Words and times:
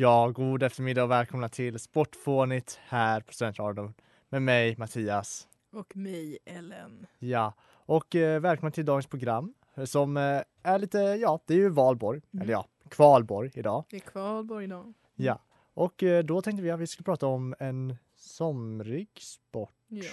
Ja, 0.00 0.28
god 0.28 0.62
eftermiddag 0.62 1.04
och 1.04 1.10
välkomna 1.10 1.48
till 1.48 1.78
Sportfånigt 1.78 2.78
här 2.86 3.20
på 3.20 3.32
Studentradion 3.32 3.94
med 4.28 4.42
mig 4.42 4.74
Mattias. 4.78 5.48
Och 5.72 5.96
mig, 5.96 6.38
Ellen. 6.44 7.06
Ja, 7.18 7.54
och 7.70 8.14
eh, 8.14 8.40
välkomna 8.40 8.70
till 8.70 8.84
dagens 8.84 9.06
program 9.06 9.54
eh, 9.74 9.84
som 9.84 10.16
eh, 10.16 10.40
är 10.62 10.78
lite, 10.78 10.98
ja, 10.98 11.40
det 11.46 11.54
är 11.54 11.58
ju 11.58 11.68
valborg, 11.68 12.20
Mm. 12.32 12.42
eller 12.42 12.52
ja, 12.52 12.66
kvalborg 12.90 13.50
idag. 13.54 13.84
Det 13.90 13.96
är 13.96 14.00
kvalborg 14.00 14.64
idag. 14.64 14.94
Ja, 15.14 15.42
och 15.74 16.02
eh, 16.02 16.24
då 16.24 16.42
tänkte 16.42 16.62
vi 16.62 16.70
att 16.70 16.80
vi 16.80 16.86
skulle 16.86 17.04
prata 17.04 17.26
om 17.26 17.54
en 17.58 17.96
somrig 18.16 19.08
sport. 19.20 19.72
Ja. 19.88 20.10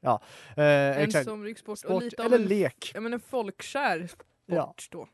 Ja, 0.00 0.22
eh, 0.56 0.64
En 0.64 0.92
exakt. 1.02 1.24
somrig 1.24 1.58
sport, 1.58 1.72
och 1.72 1.78
Sport 1.78 2.02
lite 2.02 2.22
av 2.22 2.26
eller 2.26 2.38
en, 2.38 2.48
lek. 2.48 2.90
Ja, 2.94 3.00
men 3.00 3.12
en 3.12 3.20
folkkär 3.20 4.06
sport 4.06 4.26
Ja. 4.46 4.74
då. 4.90 5.06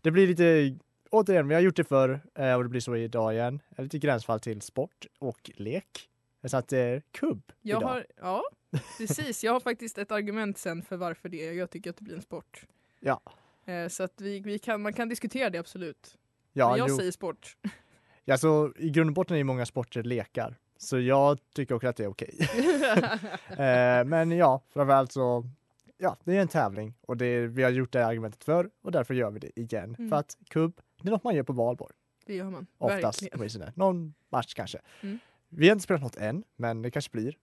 Det 0.00 0.10
blir 0.10 0.26
lite, 0.26 0.78
återigen, 1.10 1.48
vi 1.48 1.54
har 1.54 1.60
gjort 1.62 1.76
det 1.76 1.84
förr 1.84 2.20
eh, 2.34 2.54
och 2.54 2.62
det 2.62 2.68
blir 2.68 2.80
så 2.80 2.96
idag 2.96 3.32
igen. 3.34 3.60
Eh, 3.76 3.82
Lite 3.82 3.98
gränsfall 3.98 4.40
till 4.40 4.62
sport 4.62 5.06
och 5.18 5.50
lek. 5.54 6.08
Så 6.44 6.56
att 6.56 6.68
det 6.68 6.78
är 6.78 7.02
kubb 7.10 7.52
Jag 7.62 7.80
idag. 7.82 7.88
har, 7.88 8.06
ja, 8.20 8.42
precis. 8.98 9.44
Jag 9.44 9.52
har 9.52 9.60
faktiskt 9.60 9.98
ett 9.98 10.12
argument 10.12 10.58
sen 10.58 10.82
för 10.82 10.96
varför 10.96 11.28
det 11.28 11.48
är. 11.48 11.52
Jag 11.52 11.70
tycker 11.70 11.90
att 11.90 11.96
det 11.96 12.04
blir 12.04 12.14
en 12.14 12.22
sport. 12.22 12.66
Ja. 13.00 13.20
Eh, 13.64 13.88
Så 13.88 14.02
att 14.02 14.20
vi, 14.20 14.40
vi 14.40 14.58
kan, 14.58 14.82
man 14.82 14.92
kan 14.92 15.08
diskutera 15.08 15.50
det 15.50 15.58
absolut. 15.58 16.16
Ja, 16.52 16.70
men 16.70 16.78
jag 16.78 16.88
jo. 16.88 16.96
säger 16.96 17.10
sport. 17.12 17.56
Ja, 18.24 18.38
så 18.38 18.72
i 18.76 18.90
grund 18.90 19.10
och 19.10 19.14
botten 19.14 19.34
är 19.34 19.38
ju 19.38 19.44
många 19.44 19.66
sporter 19.66 20.02
lekar. 20.02 20.56
Så 20.78 21.00
jag 21.00 21.38
tycker 21.54 21.74
också 21.74 21.88
att 21.88 21.96
det 21.96 22.04
är 22.04 22.08
okej. 22.08 22.34
eh, 23.50 24.04
men 24.04 24.30
ja, 24.30 24.62
framförallt 24.72 25.12
så, 25.12 25.44
ja, 25.98 26.16
det 26.24 26.36
är 26.36 26.40
en 26.40 26.48
tävling 26.48 26.94
och 27.00 27.16
det, 27.16 27.46
vi 27.46 27.62
har 27.62 27.70
gjort 27.70 27.92
det 27.92 28.06
argumentet 28.06 28.44
förr 28.44 28.70
och 28.82 28.92
därför 28.92 29.14
gör 29.14 29.30
vi 29.30 29.38
det 29.38 29.60
igen. 29.60 29.94
Mm. 29.98 30.10
För 30.10 30.16
att 30.16 30.36
kubb, 30.48 30.80
det 31.02 31.08
är 31.08 31.10
något 31.10 31.24
man 31.24 31.34
gör 31.34 31.42
på 31.42 31.52
valborg. 31.52 31.94
det 32.26 32.34
gör 32.34 32.50
man. 32.50 32.66
Oftast 32.78 33.22
åtminstone. 33.32 33.72
Någon 33.76 34.14
match 34.28 34.54
kanske. 34.54 34.78
Mm. 35.00 35.18
Vi 35.48 35.68
har 35.68 35.72
inte 35.72 35.82
spelat 35.82 36.02
något 36.02 36.16
än, 36.16 36.44
men 36.56 36.82
det 36.82 36.90
kanske 36.90 37.10
blir. 37.10 37.36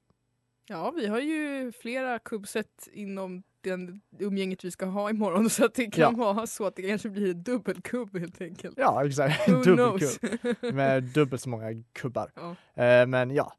Ja, 0.68 0.92
vi 0.92 1.08
har 1.08 1.20
ju 1.20 1.72
flera 1.72 2.20
kubbset 2.20 2.88
inom 2.92 3.44
den 3.62 4.02
umgänget 4.20 4.66
vi 4.66 4.72
ska 4.72 4.86
ha 4.86 5.10
imorgon 5.10 5.50
så 5.50 5.66
att 5.66 5.74
det 5.74 5.86
kan 5.86 6.18
vara 6.18 6.48
så 6.48 6.66
att 6.66 6.76
det 6.76 6.82
kanske 6.82 7.10
blir 7.10 7.32
en 7.32 7.44
dubbelkubb 7.44 8.18
helt 8.18 8.42
enkelt. 8.42 8.78
Ja, 8.78 9.06
exakt. 9.06 9.46
Knows? 9.64 10.20
Dubbelkubb 10.20 10.74
med 10.76 11.04
dubbelt 11.04 11.42
så 11.42 11.50
många 11.50 11.84
kubbar. 11.94 12.32
Ja. 12.36 12.84
Eh, 12.84 13.08
men 13.08 13.32
ja, 13.32 13.54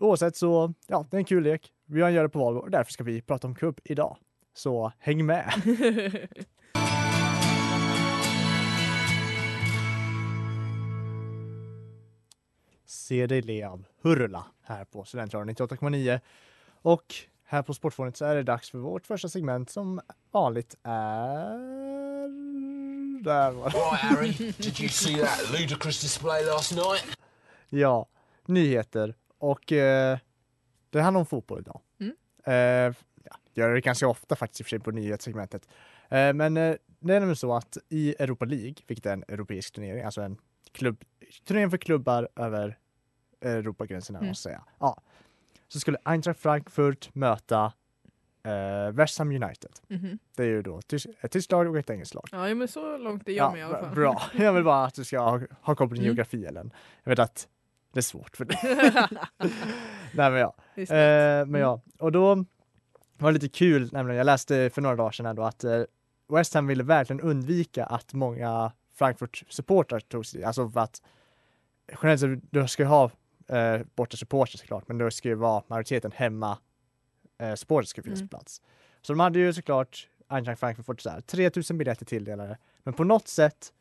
oavsett 0.00 0.36
så, 0.36 0.74
ja, 0.86 1.06
det 1.10 1.16
är 1.16 1.18
en 1.18 1.24
kul 1.24 1.42
lek. 1.42 1.72
Vi 1.86 2.00
gör 2.00 2.22
det 2.22 2.28
på 2.28 2.38
valborg 2.38 2.64
och 2.64 2.70
därför 2.70 2.92
ska 2.92 3.04
vi 3.04 3.22
prata 3.22 3.46
om 3.46 3.54
kubb 3.54 3.80
idag. 3.84 4.16
Så 4.54 4.92
häng 4.98 5.26
med! 5.26 5.52
Se 13.10 13.26
dig 13.26 13.42
le 13.42 13.64
av 13.64 13.84
Hurula 14.02 14.46
här 14.62 14.84
på 14.84 15.04
Studentradion 15.04 15.54
98,9. 15.54 16.20
Och 16.82 17.14
här 17.44 17.62
på 17.62 17.74
Sportfånet 17.74 18.16
så 18.16 18.24
är 18.24 18.34
det 18.34 18.42
dags 18.42 18.70
för 18.70 18.78
vårt 18.78 19.06
första 19.06 19.28
segment 19.28 19.70
som 19.70 20.00
vanligt 20.30 20.74
är... 20.82 21.58
Där 23.24 23.50
var 23.50 23.70
det. 23.70 23.76
Right, 23.76 24.00
Harry, 24.00 24.52
did 24.58 24.80
you 24.80 24.88
see 24.88 25.16
that 25.16 25.60
ludicrous 25.60 26.00
display 26.00 26.44
last 26.44 26.72
night? 26.72 27.18
Ja, 27.68 28.06
nyheter. 28.46 29.14
Och 29.38 29.72
eh, 29.72 30.18
det 30.90 31.00
handlar 31.00 31.18
om 31.20 31.26
fotboll 31.26 31.60
idag. 31.60 31.80
Mm. 32.00 32.14
Eh, 32.44 32.96
ja, 33.24 33.36
gör 33.54 33.74
det 33.74 33.80
ganska 33.80 34.08
ofta 34.08 34.36
faktiskt 34.36 34.60
i 34.60 34.62
och 34.62 34.66
för 34.66 34.70
sig 34.70 34.80
på 34.80 34.90
nyhetssegmentet. 34.90 35.68
Eh, 36.08 36.32
men 36.32 36.56
eh, 36.56 36.74
det 37.00 37.14
är 37.14 37.20
nämligen 37.20 37.36
så 37.36 37.54
att 37.54 37.78
i 37.88 38.14
Europa 38.18 38.44
League, 38.44 38.74
vilket 38.86 39.06
är 39.06 39.12
en 39.12 39.24
europeisk 39.28 39.74
turnering, 39.74 40.02
alltså 40.04 40.22
en 40.22 40.36
klubb, 40.72 41.04
turnering 41.44 41.70
för 41.70 41.78
klubbar 41.78 42.28
över 42.36 42.76
Europagränserna, 43.40 44.18
Mm. 44.18 44.28
måste 44.28 44.42
säga. 44.42 44.64
Ja, 44.78 45.00
så 45.68 45.80
skulle 45.80 45.98
Eintracht 46.04 46.40
Frankfurt 46.40 47.14
möta 47.14 47.72
eh, 48.42 48.92
West 48.92 49.18
Ham 49.18 49.28
United. 49.30 49.70
Mhm. 49.88 50.18
Det 50.36 50.42
är 50.42 50.46
ju 50.46 50.62
då 50.62 50.78
ett 51.22 51.32
tyskt 51.32 51.52
lag 51.52 51.68
och 51.70 51.78
ett 51.78 51.90
engelskt 51.90 52.14
lag. 52.14 52.28
Ja, 52.32 52.54
men 52.54 52.68
så 52.68 52.96
långt 52.98 53.28
är 53.28 53.32
jag 53.32 53.52
med 53.52 53.60
i 53.60 53.62
alla 53.62 53.78
fall. 53.78 53.94
Bra, 53.94 54.22
jag 54.38 54.52
vill 54.52 54.64
bara 54.64 54.84
att 54.84 54.94
du 54.94 55.04
ska 55.04 55.18
ha, 55.20 55.40
ha 55.62 55.74
koll 55.74 55.88
på 55.88 55.94
din 55.94 56.02
Mm. 56.02 56.06
geografi 56.06 56.46
Ellen. 56.46 56.72
Jag 57.02 57.10
vet 57.10 57.18
att 57.18 57.48
det 57.92 58.00
är 58.00 58.02
svårt 58.02 58.36
för 58.36 58.44
dig. 58.44 58.58
Nej 60.14 60.30
men 60.30 60.34
ja. 60.40 60.54
Eh, 60.76 61.46
men 61.46 61.60
ja, 61.60 61.80
och 61.98 62.12
då 62.12 62.44
var 63.18 63.32
det 63.32 63.32
lite 63.32 63.48
kul, 63.48 63.88
nämligen 63.92 64.18
jag 64.18 64.24
läste 64.24 64.70
för 64.70 64.82
några 64.82 64.96
dagar 64.96 65.10
sedan 65.10 65.26
ändå 65.26 65.42
att 65.42 65.64
eh, 65.64 65.82
West 66.28 66.54
Ham 66.54 66.66
ville 66.66 66.82
verkligen 66.82 67.20
undvika 67.20 67.84
att 67.84 68.12
många 68.12 68.72
Frankfurt-supportrar 68.98 70.00
tog 70.00 70.26
sig 70.26 70.44
Alltså 70.44 70.68
för 70.70 70.80
att 70.80 71.02
generellt 72.02 72.20
sett, 72.20 72.38
du 72.50 72.68
ska 72.68 72.82
ju 72.82 72.88
ha 72.88 73.10
eh, 73.52 73.80
borta 73.94 74.16
supportrar 74.16 74.58
såklart, 74.58 74.88
men 74.88 74.98
det 74.98 75.10
ska 75.10 75.28
ju 75.28 75.34
vara 75.34 75.62
majoriteten 75.66 76.12
hemma 76.14 76.58
eh, 77.38 77.54
supportrar 77.54 77.86
ska 77.86 78.02
finnas 78.02 78.18
Mm. 78.20 78.28
på 78.28 78.36
plats. 78.36 78.62
Så 79.02 79.12
de 79.12 79.20
hade 79.20 79.38
ju 79.38 79.52
såklart 79.52 80.08
Eintracht 80.28 80.60
Frankfurt 80.60 81.00
så 81.00 81.10
här 81.10 81.20
3000 81.20 81.78
biljetter 81.78 82.04
tilldelade, 82.06 82.58
men 82.82 82.94
på 82.94 83.04
något 83.04 83.28
sätt 83.28 83.72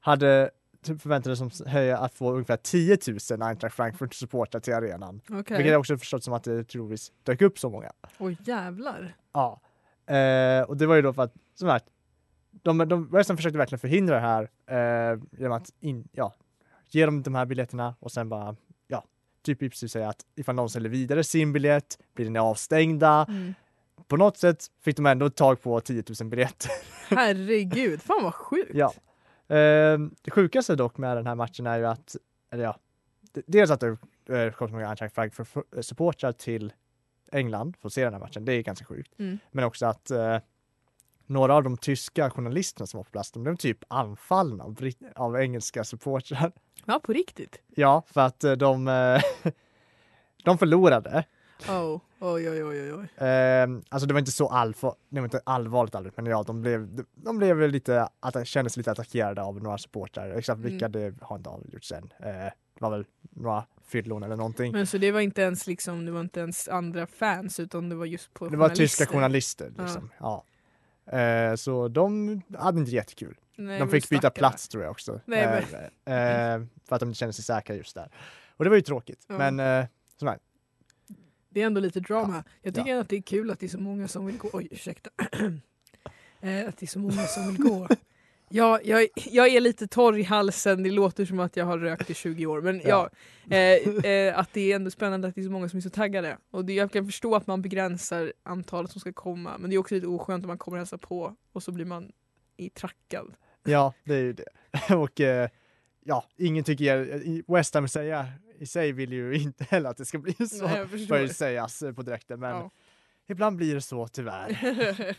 hade 0.00 0.50
typ 0.82 1.00
förväntades 1.00 1.38
som 1.38 1.50
höja 1.66 1.98
att 1.98 2.14
få 2.14 2.32
ungefär 2.32 2.56
10 2.56 2.98
000 3.30 3.42
Eintracht 3.42 3.76
Frankfurt 3.76 4.14
supportrar 4.14 4.60
till 4.60 4.74
arenan. 4.74 5.20
Okej. 5.30 5.56
Vilket 5.56 5.72
jag 5.72 5.80
också 5.80 5.98
förstått 5.98 6.24
som 6.24 6.34
att 6.34 6.44
det 6.44 6.64
troligtvis 6.64 7.12
dök 7.22 7.42
upp 7.42 7.58
så 7.58 7.70
många. 7.70 7.92
Oj 8.18 8.36
jävlar. 8.44 9.16
Ja. 9.32 9.60
Eh, 10.14 10.62
och 10.62 10.76
det 10.76 10.86
var 10.86 10.94
ju 10.96 11.02
då 11.02 11.12
för 11.12 11.22
att, 11.22 11.34
som 11.54 11.68
sagt, 11.68 11.84
de, 12.50 12.78
de, 12.78 13.08
West 13.10 13.28
Ham 13.28 13.36
försökte 13.36 13.58
verkligen 13.58 13.80
förhindra 13.80 14.14
det 14.14 14.20
här 14.20 15.12
eh, 15.12 15.18
genom 15.38 15.52
att 15.52 15.72
in, 15.80 16.08
ja, 16.12 16.34
ge 16.90 17.04
dem 17.06 17.22
de 17.22 17.34
här 17.34 17.46
biljetterna 17.46 17.94
och 18.00 18.12
sen 18.12 18.28
bara, 18.28 18.56
typ 19.48 19.62
i 19.62 19.68
princip 19.68 19.90
säga 19.90 20.08
att 20.08 20.26
ifall 20.36 20.54
någon 20.54 20.70
säljer 20.70 20.90
vidare 20.90 21.24
sin 21.24 21.52
biljett 21.52 21.98
blir 22.14 22.26
den 22.26 22.36
avstängda. 22.36 23.26
Mm. 23.28 23.54
På 24.08 24.16
något 24.16 24.36
sätt 24.36 24.66
fick 24.80 24.96
de 24.96 25.06
ändå 25.06 25.30
tag 25.30 25.62
på 25.62 25.80
10 25.80 26.02
000 26.20 26.28
biljetter. 26.28 26.70
Herregud, 27.16 28.02
fan 28.02 28.22
vad 28.22 28.34
sjukt. 28.34 28.70
Ja. 28.74 28.92
Eh, 29.56 29.98
det 30.22 30.30
sjukaste 30.30 30.76
dock 30.76 30.98
med 30.98 31.16
den 31.16 31.26
här 31.26 31.34
matchen 31.34 31.66
är 31.66 31.78
ju 31.78 31.86
att, 31.86 32.16
eller 32.50 32.64
ja, 32.64 32.78
dels 33.46 33.70
att 33.70 33.80
det 33.80 33.96
eh, 34.28 34.52
kom 34.52 34.68
så 34.68 34.74
många 34.74 34.88
Eintracht 34.88 35.14
Frankfurt-supportrar 35.14 36.32
till 36.32 36.72
England 37.32 37.76
för 37.80 37.88
att 37.88 37.92
se 37.92 38.04
den 38.04 38.12
här 38.12 38.20
matchen, 38.20 38.44
det 38.44 38.52
är 38.52 38.62
ganska 38.62 38.84
sjukt. 38.84 39.18
Mm. 39.18 39.38
Men 39.50 39.64
också 39.64 39.86
att 39.86 40.10
eh, 40.10 40.38
några 41.26 41.54
av 41.54 41.62
de 41.62 41.76
tyska 41.76 42.30
journalisterna 42.30 42.86
som 42.86 42.98
var 42.98 43.04
på 43.04 43.10
plats, 43.10 43.32
de 43.32 43.42
blev 43.42 43.56
typ 43.56 43.78
anfallna 43.88 44.64
av, 44.64 44.76
av 45.14 45.36
engelska 45.36 45.84
supportrar. 45.84 46.52
Ja, 46.86 47.00
på 47.02 47.12
riktigt. 47.12 47.58
Ja, 47.74 48.02
för 48.06 48.20
att 48.20 48.44
eh, 48.44 48.52
de, 48.52 48.88
eh, 48.88 49.22
de 50.44 50.58
förlorade. 50.58 51.24
Oh, 51.68 52.00
oj, 52.20 52.50
oj, 52.50 52.64
oj, 52.64 52.64
oj, 52.64 52.92
oj. 52.94 53.26
Eh, 53.28 53.68
alltså 53.88 54.06
det 54.06 54.14
var 54.14 54.18
inte 54.18 54.30
så 54.32 54.48
allvar, 54.48 54.94
det 55.08 55.20
var 55.20 55.24
inte 55.26 55.40
allvarligt 55.44 55.94
allvarligt, 55.94 56.16
men 56.16 56.26
ja, 56.26 56.42
de 56.42 56.62
blev, 56.62 57.04
de, 57.14 57.38
blev 57.38 57.56
väl 57.56 57.70
lite, 57.70 58.08
kändes 58.44 58.76
lite 58.76 58.90
attackerade 58.90 59.42
av 59.42 59.62
några 59.62 59.78
supportrar. 59.78 60.30
Exakt 60.30 60.60
vilka 60.60 60.86
Mm. 60.86 60.92
det 60.92 61.24
har 61.24 61.36
inte 61.36 61.50
avgjorts 61.50 61.92
än. 61.92 62.12
Eh, 62.18 62.28
det 62.74 62.80
var 62.80 62.90
väl 62.90 63.04
några 63.30 63.64
fyllon 63.86 64.22
eller 64.22 64.36
någonting. 64.36 64.72
Men 64.72 64.86
så 64.86 64.98
det 64.98 65.12
var 65.12 65.20
inte 65.20 65.42
ens 65.42 65.66
liksom, 65.66 66.04
det 66.06 66.12
var 66.12 66.20
inte 66.20 66.40
ens 66.40 66.68
andra 66.68 67.06
fans 67.06 67.60
utan 67.60 67.88
det 67.88 67.94
var 67.94 68.06
just 68.06 68.34
på 68.34 68.48
det 68.48 68.56
var 68.56 68.68
tyska 68.68 69.06
journalister. 69.06 69.72
liksom. 69.78 70.10
Ja. 70.18 70.44
Eh, 71.18 71.54
så 71.54 71.88
de 71.88 72.40
hade 72.58 72.78
inte 72.80 72.90
jättekul. 72.90 73.36
Nej, 73.58 73.78
de 73.78 73.88
fick 73.88 74.08
byta 74.08 74.30
plats 74.30 74.68
tror 74.68 74.82
jag 74.82 74.90
också. 74.90 75.20
Nej, 75.24 75.64
Eh, 76.04 76.14
eh, 76.14 76.60
för 76.88 76.96
att 76.96 77.00
de 77.00 77.08
inte 77.08 77.18
kände 77.18 77.32
sig 77.32 77.44
säkra 77.44 77.76
just 77.76 77.94
där. 77.94 78.10
Och 78.56 78.64
det 78.64 78.70
var 78.70 78.76
ju 78.76 78.82
tråkigt. 78.82 79.24
Ja. 79.28 79.38
Men 79.38 79.60
eh, 79.60 79.86
sagt, 80.20 80.42
Det 81.50 81.62
är 81.62 81.66
ändå 81.66 81.80
lite 81.80 82.00
drama. 82.00 82.44
Jag 82.62 82.74
tycker 82.74 82.90
Ja. 82.94 83.00
att 83.00 83.08
det 83.08 83.16
är 83.16 83.22
kul 83.22 83.50
att 83.50 83.60
det 83.60 83.66
är 83.66 83.70
så 83.70 83.78
många 83.80 84.08
som 84.08 84.26
vill 84.26 84.38
gå. 84.38 84.50
Oj, 84.52 84.68
ursäkta. 84.70 85.10
Eh, 86.40 86.68
att 86.68 86.76
det 86.76 86.84
är 86.84 86.86
så 86.86 86.98
många 86.98 87.26
som 87.26 87.46
vill 87.46 87.56
gå. 87.62 87.88
Ja, 88.48 88.80
jag, 88.84 89.08
jag 89.14 89.48
är 89.48 89.60
lite 89.60 89.86
torr 89.86 90.18
i 90.18 90.22
halsen, 90.22 90.82
det 90.82 90.90
låter 90.90 91.24
som 91.24 91.40
att 91.40 91.56
jag 91.56 91.64
har 91.64 91.78
rökt 91.78 92.10
i 92.10 92.14
20 92.14 92.46
år. 92.46 92.60
Men 92.60 92.80
ja, 92.84 93.10
Ja. 93.44 93.56
eh, 93.56 94.04
eh, 94.12 94.38
att 94.38 94.52
det 94.52 94.72
är 94.72 94.76
ändå 94.76 94.90
spännande 94.90 95.28
att 95.28 95.34
det 95.34 95.40
är 95.40 95.44
så 95.44 95.50
många 95.50 95.68
som 95.68 95.76
är 95.76 95.80
så 95.80 95.90
taggade. 95.90 96.38
Och 96.50 96.64
det, 96.64 96.72
jag 96.72 96.92
kan 96.92 97.06
förstå 97.06 97.34
att 97.34 97.46
man 97.46 97.62
begränsar 97.62 98.32
antalet 98.42 98.90
som 98.90 99.00
ska 99.00 99.12
komma. 99.12 99.58
Men 99.58 99.70
det 99.70 99.76
är 99.76 99.78
också 99.78 99.94
lite 99.94 100.06
oskönt 100.06 100.44
om 100.44 100.48
man 100.48 100.58
kommer 100.58 100.76
och 100.76 100.80
hälsa 100.80 100.98
på 100.98 101.36
och 101.52 101.62
så 101.62 101.72
blir 101.72 101.84
man 101.84 102.12
i 102.56 102.70
trackad. 102.70 103.34
Ja, 103.68 103.94
det 104.04 104.14
är 104.14 104.22
ju 104.22 104.32
det. 104.32 104.44
Och 104.94 105.20
eh, 105.20 105.48
ja, 106.04 106.24
ingen 106.36 106.64
tycker 106.64 106.84
jag, 106.84 107.06
West 107.46 107.74
Ham 107.74 107.88
säga, 107.88 108.26
i 108.58 108.66
sig 108.66 108.92
vill 108.92 109.12
ju 109.12 109.34
inte 109.34 109.64
heller 109.64 109.90
att 109.90 109.96
det 109.96 110.04
ska 110.04 110.18
bli 110.18 110.32
så, 110.48 110.66
Nej, 110.66 111.06
bör 111.08 111.18
ju 111.20 111.28
sägas 111.28 111.84
på 111.96 112.02
direkten, 112.02 112.40
men 112.40 112.50
Ja. 112.50 112.70
ibland 113.28 113.56
blir 113.56 113.74
det 113.74 113.80
så 113.80 114.08
tyvärr. 114.08 114.58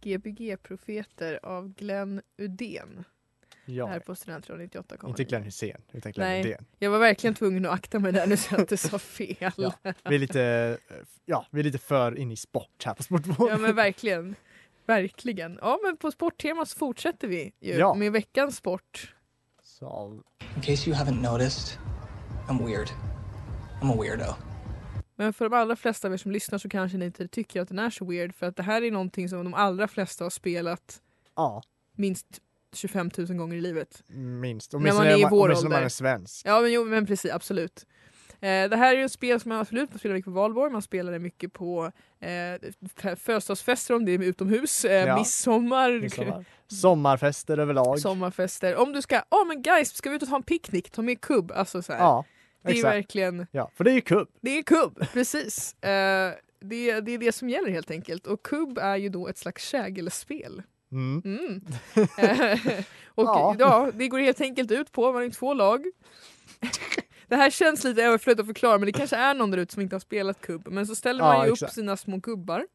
GBG-profeter 0.00 1.38
av 1.42 1.74
Glenn 1.74 2.22
Udén 2.38 3.04
Ja, 3.74 3.86
här 3.86 4.00
på 4.00 4.14
Studentradion 4.14 4.66
98,9. 4.68 5.08
inte 5.08 5.24
Glenn 5.24 5.42
Hysén, 5.42 5.82
utan 5.92 6.12
Glenn 6.12 6.28
Nej. 6.28 6.42
Hydén. 6.42 6.64
Jag 6.78 6.90
var 6.90 6.98
verkligen 6.98 7.34
tvungen 7.34 7.66
att 7.66 7.72
akta 7.72 7.98
mig 7.98 8.12
där 8.12 8.26
nu 8.26 8.36
så 8.36 8.46
att 8.46 8.50
jag 8.52 8.60
inte 8.60 8.76
sa 8.76 8.98
fel. 8.98 9.52
Ja. 9.56 9.72
Vi 10.04 10.14
är 10.14 10.18
lite, 10.18 10.78
ja, 11.24 11.46
vi 11.50 11.60
är 11.60 11.64
lite 11.64 11.78
för 11.78 12.18
inne 12.18 12.32
i 12.32 12.36
sport 12.36 12.84
här 12.84 12.94
på 12.94 13.02
Sportvågen. 13.02 13.52
Ja 13.52 13.58
men 13.58 13.74
verkligen. 13.76 14.34
Verkligen. 14.86 15.58
Ja 15.62 15.78
men 15.84 15.96
på 15.96 16.10
sporttemat 16.10 16.68
så 16.68 16.78
fortsätter 16.78 17.28
vi 17.28 17.52
ju 17.60 17.74
Ja. 17.74 17.94
med 17.94 18.12
veckans 18.12 18.56
sport. 18.56 19.14
Så, 19.62 20.20
In 20.56 20.62
case 20.62 20.90
you 20.90 20.98
haven't 20.98 21.32
noticed, 21.32 21.78
I'm 22.48 22.66
weird. 22.66 22.88
I'm 23.82 23.92
a 23.92 23.96
weirdo. 24.02 24.34
Men 25.14 25.32
för 25.32 25.48
de 25.48 25.56
allra 25.56 25.76
flesta 25.76 26.08
av 26.08 26.14
er 26.14 26.16
som 26.16 26.30
lyssnar 26.30 26.58
så 26.58 26.68
kanske 26.68 26.98
ni 26.98 27.04
inte 27.04 27.28
tycker 27.28 27.60
att 27.60 27.68
den 27.68 27.78
är 27.78 27.90
så 27.90 28.04
weird 28.04 28.34
för 28.34 28.46
att 28.46 28.56
det 28.56 28.62
här 28.62 28.82
är 28.82 28.90
någonting 28.90 29.28
som 29.28 29.44
de 29.44 29.54
allra 29.54 29.88
flesta 29.88 30.24
har 30.24 30.30
spelat 30.30 31.02
ja, 31.36 31.62
minst 31.96 32.26
25 32.72 33.10
000 33.18 33.26
gånger 33.36 33.56
i 33.56 33.60
livet. 33.60 34.02
minst. 34.08 34.72
När 34.72 34.80
man 34.80 34.86
Åtminstone 34.90 35.10
är 35.10 35.18
i 35.18 35.26
vår 35.30 35.48
om 35.48 35.54
man 35.54 35.64
ålder. 35.66 35.82
är 35.82 35.88
svensk. 35.88 36.42
Ja 36.46 36.60
men 36.60 36.72
jo 36.72 36.84
men 36.84 37.06
precis, 37.06 37.30
absolut. 37.32 37.86
Eh, 38.42 38.68
det 38.68 38.76
här 38.76 38.94
är 38.94 38.98
ju 38.98 39.04
ett 39.04 39.12
spel 39.12 39.40
som 39.40 39.48
man 39.48 39.58
absolut 39.60 39.90
man 39.90 39.98
spelar 39.98 40.14
mycket 40.14 40.24
på 40.24 40.30
valborg, 40.30 40.72
man 40.72 40.82
spelar 40.82 41.12
det 41.12 41.18
mycket 41.18 41.52
på 41.52 41.92
eh, 42.20 43.14
födelsedagsfester 43.16 43.94
om 43.94 44.04
det 44.04 44.12
är 44.12 44.22
utomhus, 44.22 44.84
eh, 44.84 45.06
Ja. 45.06 45.16
midsommar, 45.18 46.00
Midsommar. 46.00 46.44
Sommarfester 46.68 47.58
överlag. 47.58 48.00
sommarfester. 48.00 48.76
Om 48.76 48.92
du 48.92 49.02
ska, 49.02 49.22
ja 49.30 49.44
men 49.48 49.62
guys, 49.62 49.92
ska 49.96 50.10
vi 50.10 50.16
ut 50.16 50.22
och 50.22 50.28
ta 50.28 50.36
en 50.36 50.42
picknick? 50.42 50.90
Ta 50.90 51.02
med 51.02 51.20
kubb. 51.20 51.52
Alltså 51.52 51.82
så 51.82 51.92
här. 51.92 52.00
Ja, 52.00 52.24
det 52.62 52.68
är 52.68 52.74
exakt. 52.74 52.94
verkligen, 52.94 53.46
Ja, 53.52 53.70
för 53.74 53.84
det 53.84 53.90
är 53.90 53.94
ju 53.94 54.00
kubb. 54.00 54.28
det 54.40 54.58
är 54.58 54.62
kubb, 54.62 55.06
precis. 55.12 55.74
Eh, 55.84 56.32
det, 56.60 57.00
det 57.00 57.12
är 57.14 57.18
det 57.18 57.32
som 57.32 57.48
gäller 57.50 57.70
helt 57.70 57.90
enkelt. 57.90 58.26
Och 58.26 58.42
kubb 58.42 58.78
är 58.78 58.96
ju 58.96 59.08
då 59.08 59.28
ett 59.28 59.38
slags 59.38 59.64
kägelspel. 59.68 60.62
Mm. 60.92 61.22
Mm. 61.24 61.60
Och 63.06 63.24
ja. 63.24 63.56
Ja. 63.58 63.90
det 63.94 64.08
går 64.08 64.18
helt 64.18 64.40
enkelt 64.40 64.70
ut 64.70 64.92
på, 64.92 65.12
man 65.12 65.22
är 65.22 65.30
två 65.30 65.54
lag. 65.54 65.84
Det 67.28 67.36
här 67.36 67.50
känns 67.50 67.84
lite 67.84 68.02
överflödigt 68.02 68.40
att 68.40 68.46
förklara 68.46 68.78
men 68.78 68.86
det 68.86 68.92
kanske 68.92 69.16
är 69.16 69.34
någon 69.34 69.50
där 69.50 69.58
ute 69.58 69.72
som 69.72 69.82
inte 69.82 69.94
har 69.94 70.00
spelat 70.00 70.40
kubb. 70.40 70.68
Men 70.68 70.86
så 70.86 70.94
ställer 70.94 71.24
man 71.24 71.36
Ja, 71.36 71.46
ju 71.46 71.52
upp 71.52 71.58
sina 71.70 71.96
små 71.96 72.16
gubbar. 72.16 72.66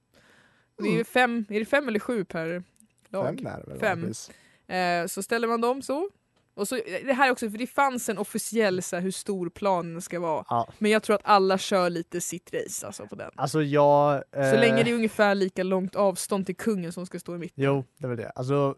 Det 0.77 0.87
är, 0.87 0.91
Mm. 0.91 1.05
fem, 1.05 1.45
är 1.49 1.59
det 1.59 1.65
fem 1.65 1.87
eller 1.87 1.99
sju 1.99 2.25
per 2.25 2.63
lag? 3.09 3.35
Fem 3.37 3.47
är 3.47 3.59
det 3.59 3.69
väl? 3.71 3.79
Fem. 3.79 4.01
precis. 4.01 4.31
Eh, 4.69 5.05
så 5.07 5.23
ställer 5.23 5.47
man 5.47 5.61
dem 5.61 5.81
så. 5.81 6.09
Och 6.55 6.67
så 6.67 6.75
det 7.05 7.13
här 7.13 7.31
också, 7.31 7.49
för 7.49 7.57
det 7.57 7.67
fanns 7.67 8.09
en 8.09 8.17
officiell 8.17 8.81
så 8.81 8.95
här, 8.95 9.03
hur 9.03 9.11
stor 9.11 9.49
planen 9.49 10.01
ska 10.01 10.19
vara. 10.19 10.45
Ja. 10.49 10.67
Men 10.79 10.91
jag 10.91 11.03
tror 11.03 11.15
att 11.15 11.21
alla 11.23 11.57
kör 11.57 11.89
lite 11.89 12.21
sitt 12.21 12.53
race 12.53 12.87
alltså 12.87 13.07
på 13.07 13.15
den. 13.15 13.31
Alltså 13.35 13.61
jag... 13.61 14.23
Så 14.33 14.39
eh, 14.39 14.59
länge 14.59 14.83
det 14.83 14.91
är 14.91 14.95
ungefär 14.95 15.35
lika 15.35 15.63
långt 15.63 15.95
avstånd 15.95 16.45
till 16.45 16.55
kungen 16.55 16.93
som 16.93 17.05
ska 17.05 17.19
stå 17.19 17.35
i 17.35 17.37
mitten. 17.37 17.63
Jo, 17.63 17.83
det 17.97 18.05
är 18.05 18.09
väl 18.09 18.17
det. 18.17 18.29
Alltså 18.29 18.75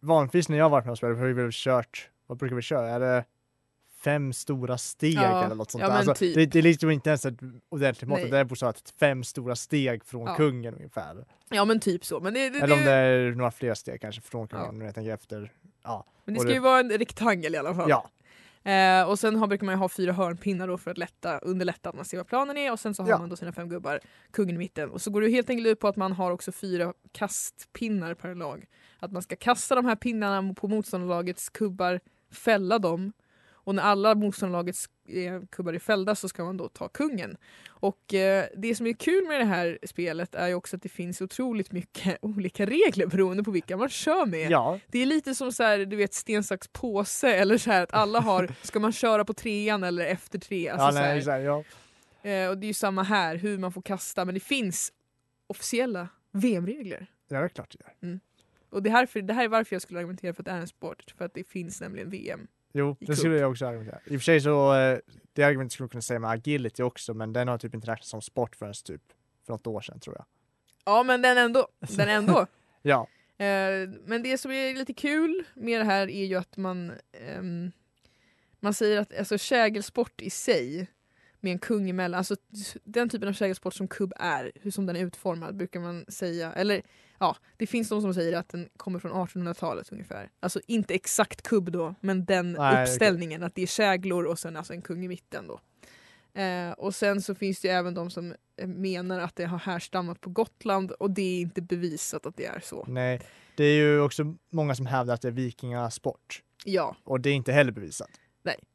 vanligtvis 0.00 0.48
när 0.48 0.58
jag 0.58 0.64
har 0.64 0.70
varit 0.70 0.84
med 0.84 0.92
och 0.92 0.98
spelat 0.98 1.18
har 1.18 1.26
vi 1.26 1.32
väl 1.32 1.50
kört, 1.52 2.10
vad 2.26 2.38
brukar 2.38 2.56
vi 2.56 2.62
köra? 2.62 2.90
Är 2.90 3.00
det 3.00 3.24
fem 4.04 4.32
stora 4.32 4.78
steg 4.78 5.12
Ja, 5.14 5.44
eller 5.44 5.54
något 5.54 5.70
sånt 5.70 5.82
ja, 5.82 5.88
där? 5.88 5.96
Alltså, 5.96 6.14
typ. 6.14 6.34
det, 6.34 6.46
det 6.46 6.58
är 6.58 6.62
liksom 6.62 6.90
inte 6.90 7.10
ens 7.10 7.26
ett 7.26 7.38
ordentligt 7.68 8.08
mått, 8.08 8.30
det 8.30 8.38
är 8.38 8.64
att 8.64 8.94
fem 9.00 9.24
stora 9.24 9.56
steg 9.56 10.04
från 10.04 10.26
Ja. 10.26 10.34
kungen 10.34 10.74
ungefär. 10.74 11.24
Ja 11.48 11.64
men 11.64 11.80
typ 11.80 12.04
så. 12.04 12.20
Men 12.20 12.34
det, 12.34 12.50
det, 12.50 12.58
Eller 12.58 12.74
om 12.74 12.84
det, 12.84 12.90
är 12.90 13.30
några 13.30 13.50
fler 13.50 13.74
steg 13.74 14.00
kanske 14.00 14.20
från 14.20 14.48
kungen, 14.48 14.80
Ja. 14.80 14.84
jag 14.84 14.94
tänker 14.94 15.14
efter. 15.14 15.52
Ja, 15.82 16.06
men 16.24 16.34
det 16.34 16.40
ska 16.40 16.52
ju 16.52 16.58
vara 16.58 16.80
en 16.80 16.90
rektangel 16.90 17.54
i 17.54 17.58
alla 17.58 17.74
fall. 17.74 17.90
ja. 17.90 18.10
Eh, 18.64 19.08
och 19.08 19.18
sen 19.18 19.36
har, 19.36 19.46
brukar 19.46 19.66
man 19.66 19.74
ju 19.74 19.78
ha 19.78 19.88
fyra 19.88 20.12
hörnpinnar 20.12 20.68
då 20.68 20.78
för 20.78 20.90
att 20.90 20.98
lätta, 20.98 21.38
underlätta 21.38 21.88
att 21.88 21.94
man 21.94 22.04
ser 22.04 22.16
vad 22.16 22.26
planen 22.26 22.56
är 22.56 22.72
och 22.72 22.80
sen 22.80 22.94
så 22.94 23.02
har 23.02 23.18
man 23.18 23.28
då 23.28 23.36
sina 23.36 23.52
fem 23.52 23.68
gubbar, 23.68 24.00
kungen 24.30 24.54
i 24.54 24.58
mitten. 24.58 24.90
Och 24.90 25.02
så 25.02 25.10
går 25.10 25.20
det 25.20 25.28
helt 25.28 25.50
enkelt 25.50 25.68
ut 25.68 25.80
på 25.80 25.88
att 25.88 25.96
man 25.96 26.12
har 26.12 26.30
också 26.30 26.52
fyra 26.52 26.92
kastpinnar 27.12 28.14
per 28.14 28.34
lag. 28.34 28.64
Att 28.98 29.12
man 29.12 29.22
ska 29.22 29.36
kasta 29.36 29.74
de 29.74 29.84
här 29.84 29.96
pinnarna 29.96 30.54
på 30.54 30.68
motståndarlagets 30.68 31.48
kubbar, 31.50 32.00
fälla 32.32 32.78
dem 32.78 33.12
och 33.64 33.74
när 33.74 33.82
alla 33.82 34.14
motståndarlagets 34.14 34.88
kubbar 35.50 35.72
är 35.72 35.78
fällda 35.78 36.14
så 36.14 36.28
ska 36.28 36.44
man 36.44 36.56
då 36.56 36.68
ta 36.68 36.88
kungen. 36.88 37.36
Och 37.68 38.14
eh, 38.14 38.46
det 38.56 38.74
som 38.74 38.86
är 38.86 38.92
kul 38.92 39.24
med 39.28 39.40
det 39.40 39.44
här 39.44 39.78
spelet 39.82 40.34
är 40.34 40.48
ju 40.48 40.54
också 40.54 40.76
att 40.76 40.82
det 40.82 40.88
finns 40.88 41.20
otroligt 41.20 41.72
mycket 41.72 42.18
olika 42.22 42.66
regler 42.66 43.06
beroende 43.06 43.42
på 43.42 43.50
vilka 43.50 43.76
man 43.76 43.88
kör 43.88 44.26
med. 44.26 44.50
ja, 44.50 44.78
Det 44.86 44.98
är 44.98 45.06
lite 45.06 45.34
som 45.34 45.52
så 45.52 45.62
här, 45.62 45.78
du 45.78 45.96
vet 45.96 46.14
sten, 46.14 46.44
sax, 46.44 46.68
påse 46.68 47.34
eller 47.34 47.58
så 47.58 47.70
här 47.70 47.82
att 47.82 47.92
alla 47.92 48.20
har, 48.20 48.50
ska 48.62 48.80
man 48.80 48.92
köra 48.92 49.24
på 49.24 49.34
trean 49.34 49.84
eller 49.84 50.06
efter 50.06 50.38
tre? 50.38 50.68
Alltså, 50.68 50.86
ja, 50.86 50.92
så 51.22 51.30
här. 51.30 51.38
nej, 51.38 51.44
ja. 51.44 51.64
Eh, 52.30 52.48
och 52.48 52.58
det 52.58 52.66
är 52.66 52.68
ju 52.68 52.74
samma 52.74 53.02
här, 53.02 53.36
hur 53.36 53.58
man 53.58 53.72
får 53.72 53.82
kasta, 53.82 54.24
men 54.24 54.34
det 54.34 54.40
finns 54.40 54.92
officiella 55.46 56.08
VM-regler. 56.32 57.06
ja, 57.28 57.38
det 57.38 57.44
är 57.44 57.48
klart 57.48 57.76
det 57.78 58.06
gör. 58.06 58.20
Och 58.70 58.82
det 58.82 58.90
här, 58.90 59.06
för, 59.06 59.22
det 59.22 59.34
här 59.34 59.44
är 59.44 59.48
varför 59.48 59.74
jag 59.74 59.82
skulle 59.82 59.98
argumentera 59.98 60.32
för 60.34 60.42
att 60.42 60.46
det 60.46 60.50
är 60.52 60.60
en 60.60 60.68
sport, 60.68 61.14
för 61.18 61.24
att 61.24 61.34
det 61.34 61.44
finns 61.44 61.80
nämligen 61.80 62.10
VM. 62.10 62.46
Jo, 62.72 62.96
det 63.00 63.16
skulle 63.16 63.38
jag 63.38 63.50
också 63.50 63.66
argumentera. 63.66 63.98
I 64.04 64.16
och 64.16 64.20
för 64.20 64.24
sig 64.24 64.40
så, 64.40 64.74
eh, 64.74 64.98
det 65.32 65.42
argumentet 65.42 65.72
skulle 65.72 65.84
jag 65.84 65.90
kunna 65.90 66.02
säga 66.02 66.18
med 66.18 66.30
agility 66.30 66.82
också, 66.82 67.14
men 67.14 67.32
den 67.32 67.48
har 67.48 67.58
typ 67.58 67.74
inte 67.74 67.86
räknats 67.86 68.10
som 68.10 68.22
sport 68.22 68.56
förrän 68.56 68.74
typ 68.84 69.02
för 69.46 69.52
något 69.52 69.66
år 69.66 69.80
sedan 69.80 70.00
tror 70.00 70.16
jag. 70.16 70.24
Ja 70.84 71.02
men 71.02 71.22
den 71.22 71.38
ändå, 71.38 71.68
den 71.96 72.08
ändå. 72.08 72.46
Ja, 72.84 73.08
Eh, 73.42 73.88
men 74.04 74.22
det 74.22 74.38
som 74.38 74.50
är 74.50 74.74
lite 74.74 74.94
kul 74.94 75.44
med 75.54 75.80
det 75.80 75.84
här 75.84 76.10
är 76.10 76.24
ju 76.24 76.36
att 76.36 76.56
man 76.56 76.92
ehm, 77.12 77.72
man 78.60 78.74
säger 78.74 79.00
att 79.00 79.18
alltså, 79.18 79.38
kägelsport 79.38 80.20
i 80.20 80.30
sig 80.30 80.86
med 81.42 81.52
en 81.52 81.58
kung 81.58 81.90
emellan, 81.90 82.18
alltså 82.18 82.36
den 82.84 83.08
typen 83.08 83.28
av 83.28 83.32
kägelsport 83.32 83.74
som 83.74 83.88
kubb 83.88 84.12
är, 84.16 84.52
hur 84.54 84.70
som 84.70 84.86
den 84.86 84.96
är 84.96 85.00
utformad 85.04 85.56
brukar 85.56 85.80
man 85.80 86.04
säga, 86.08 86.52
eller 86.52 86.82
ja, 87.18 87.36
det 87.56 87.66
finns 87.66 87.88
de 87.88 88.02
som 88.02 88.14
säger 88.14 88.38
att 88.38 88.48
den 88.48 88.68
kommer 88.76 88.98
från 88.98 89.12
1800-talet 89.12 89.92
ungefär. 89.92 90.30
Alltså 90.40 90.60
inte 90.66 90.94
exakt 90.94 91.42
kubb 91.42 91.72
då, 91.72 91.94
men 92.00 92.24
den 92.24 92.52
Nej, 92.52 92.82
uppställningen, 92.82 93.42
att 93.42 93.54
det 93.54 93.62
är 93.62 93.66
käglor 93.66 94.24
och 94.24 94.38
sen 94.38 94.56
alltså 94.56 94.72
en 94.72 94.82
kung 94.82 95.04
i 95.04 95.08
mitten 95.08 95.46
då. 95.46 95.60
Eh, 96.40 96.70
och 96.70 96.94
sen 96.94 97.22
så 97.22 97.34
finns 97.34 97.60
det 97.60 97.68
ju 97.68 97.74
även 97.74 97.94
de 97.94 98.10
som 98.10 98.34
eh, 98.56 98.66
menar 98.66 99.20
att 99.20 99.36
det 99.36 99.44
har 99.44 99.58
härstammat 99.58 100.20
på 100.20 100.30
Gotland 100.30 100.90
och 100.90 101.10
det 101.10 101.22
är 101.22 101.40
inte 101.40 101.62
bevisat 101.62 102.26
att 102.26 102.36
det 102.36 102.46
är 102.46 102.60
så. 102.60 102.84
nej. 102.88 103.20
Det 103.56 103.64
är 103.64 103.74
ju 103.74 104.00
också 104.00 104.34
många 104.50 104.74
som 104.74 104.86
hävdar 104.86 105.14
att 105.14 105.22
det 105.22 105.28
är 105.28 105.32
vikingasport 105.32 106.42
Ja, 106.64 106.96
och 107.04 107.20
det 107.20 107.30
är 107.30 107.34
inte 107.34 107.52
heller 107.52 107.72
bevisat. 107.72 108.10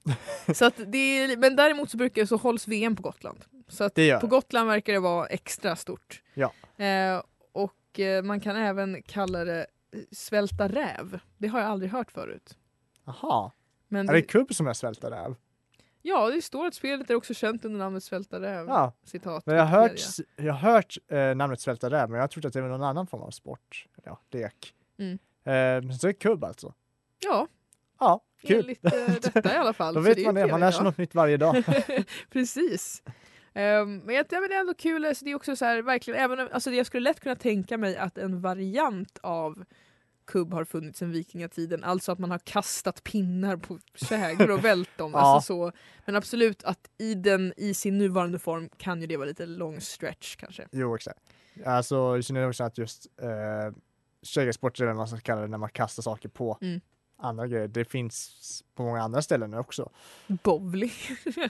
så 0.53 0.65
att 0.65 0.73
det 0.87 0.97
är, 0.97 1.37
men 1.37 1.55
däremot 1.55 1.89
så 1.89 1.97
brukar 1.97 2.25
så 2.25 2.35
hålls 2.37 2.67
VM 2.67 2.95
på 2.95 3.01
Gotland. 3.01 3.45
Så 3.67 3.83
att 3.83 3.95
Det 3.95 4.19
på 4.21 4.25
det. 4.25 4.29
Gotland 4.29 4.67
verkar 4.69 4.93
det 4.93 4.99
vara 4.99 5.27
extra 5.27 5.75
stort. 5.75 6.21
Ja. 6.33 6.53
Eh, 6.85 7.21
och 7.51 7.99
eh, 7.99 8.23
man 8.23 8.39
kan 8.39 8.55
även 8.55 9.01
kalla 9.01 9.45
det 9.45 9.67
eh, 9.91 9.99
svälta 10.11 10.67
räv. 10.67 11.19
Det 11.37 11.47
har 11.47 11.59
jag 11.59 11.69
aldrig 11.69 11.91
hört 11.91 12.11
förut. 12.11 12.57
Jaha, 13.05 13.51
Men 13.87 14.09
är 14.09 14.13
det 14.13 14.21
kubb 14.21 14.53
som 14.55 14.67
är 14.67 14.73
svälta 14.73 15.11
räv? 15.11 15.35
ja, 16.01 16.29
det 16.29 16.41
står 16.41 16.67
att 16.67 16.73
spelet 16.73 17.09
är 17.09 17.15
också 17.15 17.33
känt 17.33 17.65
under 17.65 17.79
namnet 17.79 18.03
Svälta 18.03 18.41
räv. 18.41 18.67
Ja, 18.67 18.93
Citat. 19.03 19.45
men 19.45 19.55
jag 19.55 19.65
har 19.65 19.79
hört, 19.81 20.01
jag 20.35 20.53
har 20.53 20.71
hört 20.73 20.97
eh, 21.07 21.35
namnet 21.35 21.61
svälta 21.61 21.89
räv, 21.89 22.09
men 22.09 22.19
jag 22.19 22.31
trodde 22.31 22.47
att 22.47 22.53
det 22.53 22.61
var 22.61 22.69
någon 22.69 22.83
annan 22.83 23.07
form 23.07 23.21
av 23.21 23.31
sport. 23.31 23.87
Ja, 24.03 24.19
lek. 24.31 24.73
Mm. 24.97 25.13
Eh, 25.43 25.91
så 25.97 26.07
är 26.07 26.11
det 26.11 26.13
kubb 26.13 26.43
alltså. 26.43 26.73
Ja, 27.19 27.47
Ja, 27.99 28.21
kul. 28.41 28.59
enligt 28.59 28.85
eh, 28.85 28.91
detta 29.33 29.53
i 29.53 29.57
alla 29.57 29.73
fall. 29.73 29.93
Då 29.93 29.99
vet 30.01 30.25
man 30.25 30.35
det, 30.35 30.47
man 30.47 30.59
lär 30.59 30.71
sig 30.71 30.83
något 30.83 30.97
nytt 30.97 31.15
varje 31.15 31.37
dag. 31.37 31.63
Precis. 32.29 33.03
Ehm, 33.53 33.97
men 33.97 34.15
jag, 34.15 34.25
ja, 34.29 34.39
men 34.39 34.49
det 34.49 34.55
är 34.55 34.59
ändå 34.59 34.73
kul, 34.73 35.05
alltså 35.05 35.25
det 35.25 35.31
är 35.31 35.35
också 35.35 35.55
så 35.55 35.65
här, 35.65 35.81
verkligen, 35.81 36.19
även, 36.19 36.39
om- 36.39 36.47
alltså 36.51 36.71
jag 36.71 36.85
skulle 36.85 37.03
lätt 37.09 37.19
kunna 37.19 37.35
tänka 37.35 37.77
mig 37.77 37.97
att 37.97 38.17
en 38.17 38.41
variant 38.41 39.17
av 39.23 39.63
kubb 40.27 40.53
har 40.53 40.65
funnits 40.65 40.99
sedan 40.99 41.11
vikingatiden, 41.11 41.83
alltså 41.83 42.11
att 42.11 42.19
man 42.19 42.31
har 42.31 42.39
kastat 42.39 43.03
pinnar 43.03 43.57
på 43.57 43.79
käglor 43.95 44.51
och 44.51 44.65
vält 44.65 44.89
dem. 44.97 45.11
Ja. 45.15 45.19
alltså 45.19 45.47
så. 45.53 45.71
Men 46.05 46.15
absolut 46.15 46.63
att 46.63 46.89
i, 46.97 47.13
den, 47.15 47.53
i 47.57 47.73
sin 47.73 47.97
nuvarande 47.97 48.39
form 48.39 48.69
kan 48.77 49.01
ju 49.01 49.07
det 49.07 49.17
vara 49.17 49.27
lite 49.27 49.45
lång 49.45 49.81
stretch 49.81 50.35
kanske. 50.35 50.67
Jo, 50.71 50.95
exakt. 50.95 51.19
Alltså, 51.65 52.17
i 52.17 52.23
synnerhet 52.23 52.49
också 52.49 52.63
att 52.63 52.77
just 52.77 53.07
eh, 53.21 53.77
kägelsport 54.23 54.79
är 54.79 54.85
det 54.85 54.93
man 54.93 55.07
ska 55.07 55.17
kalla 55.19 55.41
det 55.41 55.47
när 55.47 55.57
man 55.57 55.69
kastar 55.69 56.03
saker 56.03 56.29
på 56.29 56.57
Mm. 56.61 56.81
Andra 57.17 57.47
grejer. 57.47 57.67
Det 57.67 57.85
finns 57.85 58.63
på 58.75 58.83
många 58.83 59.01
andra 59.01 59.21
ställen 59.21 59.53
också. 59.53 59.89
Bowling. 60.27 60.91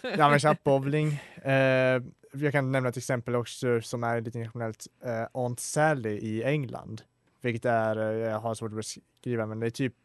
Ja 0.04 0.28
men 0.28 0.34
exakt, 0.34 0.64
bowling. 0.64 1.22
Eh, 1.36 2.02
jag 2.32 2.52
kan 2.52 2.72
nämna 2.72 2.90
ett 2.90 2.98
exempel 2.98 3.36
också 3.36 3.82
som 3.82 4.04
är 4.04 4.22
lite 4.22 4.38
internationellt. 4.38 4.88
Eh, 5.04 5.28
Aunt 5.32 5.60
Sally 5.60 6.18
i 6.18 6.44
England. 6.44 7.02
Vilket 7.42 7.66
är, 7.66 7.98
eh, 7.98 8.30
jag 8.30 8.40
har 8.40 8.56
svårt 8.56 8.72
att 8.72 8.78
beskriva 8.78 9.46
men 9.46 9.60
det 9.60 9.66
är 9.66 9.70
typ 9.70 9.96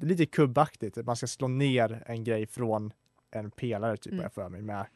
lite 0.00 0.26
kubbaktigt. 0.26 0.96
Man 1.06 1.16
ska 1.16 1.26
slå 1.26 1.48
ner 1.48 2.02
en 2.06 2.24
grej 2.24 2.46
från 2.46 2.92
en 3.30 3.50
pelare 3.50 3.96
typ 3.96 4.12
Mm. 4.12 4.30
för 4.30 4.48
mig 4.48 4.62
med 4.62 4.86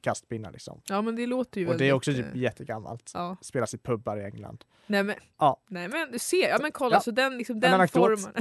kastpinnar 0.00 0.52
liksom. 0.52 0.80
Ja 0.88 1.02
men 1.02 1.16
det 1.16 1.26
låter 1.26 1.60
ju 1.60 1.68
Och 1.68 1.78
det 1.78 1.88
är 1.88 1.92
också 1.92 2.12
typ 2.12 2.34
eh, 2.34 2.40
jättegammalt. 2.40 3.10
Ja. 3.14 3.36
Spelas 3.40 3.74
i 3.74 3.78
pubbar 3.78 4.16
i 4.16 4.24
England. 4.24 4.64
Nej 4.86 5.02
men, 5.02 5.16
Ja. 5.38 5.60
nej 5.68 5.88
men 5.88 6.12
du 6.12 6.18
ser, 6.18 6.48
ja 6.48 6.58
men 6.60 6.72
kolla 6.72 6.96
Ja. 6.96 7.00
så 7.00 7.10
den, 7.10 7.38
liksom, 7.38 7.54
En 7.56 7.60
den 7.60 7.88
formen. 7.88 8.32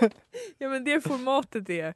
ja 0.58 0.68
men 0.68 0.84
det 0.84 1.00
formatet 1.00 1.70
är 1.70 1.94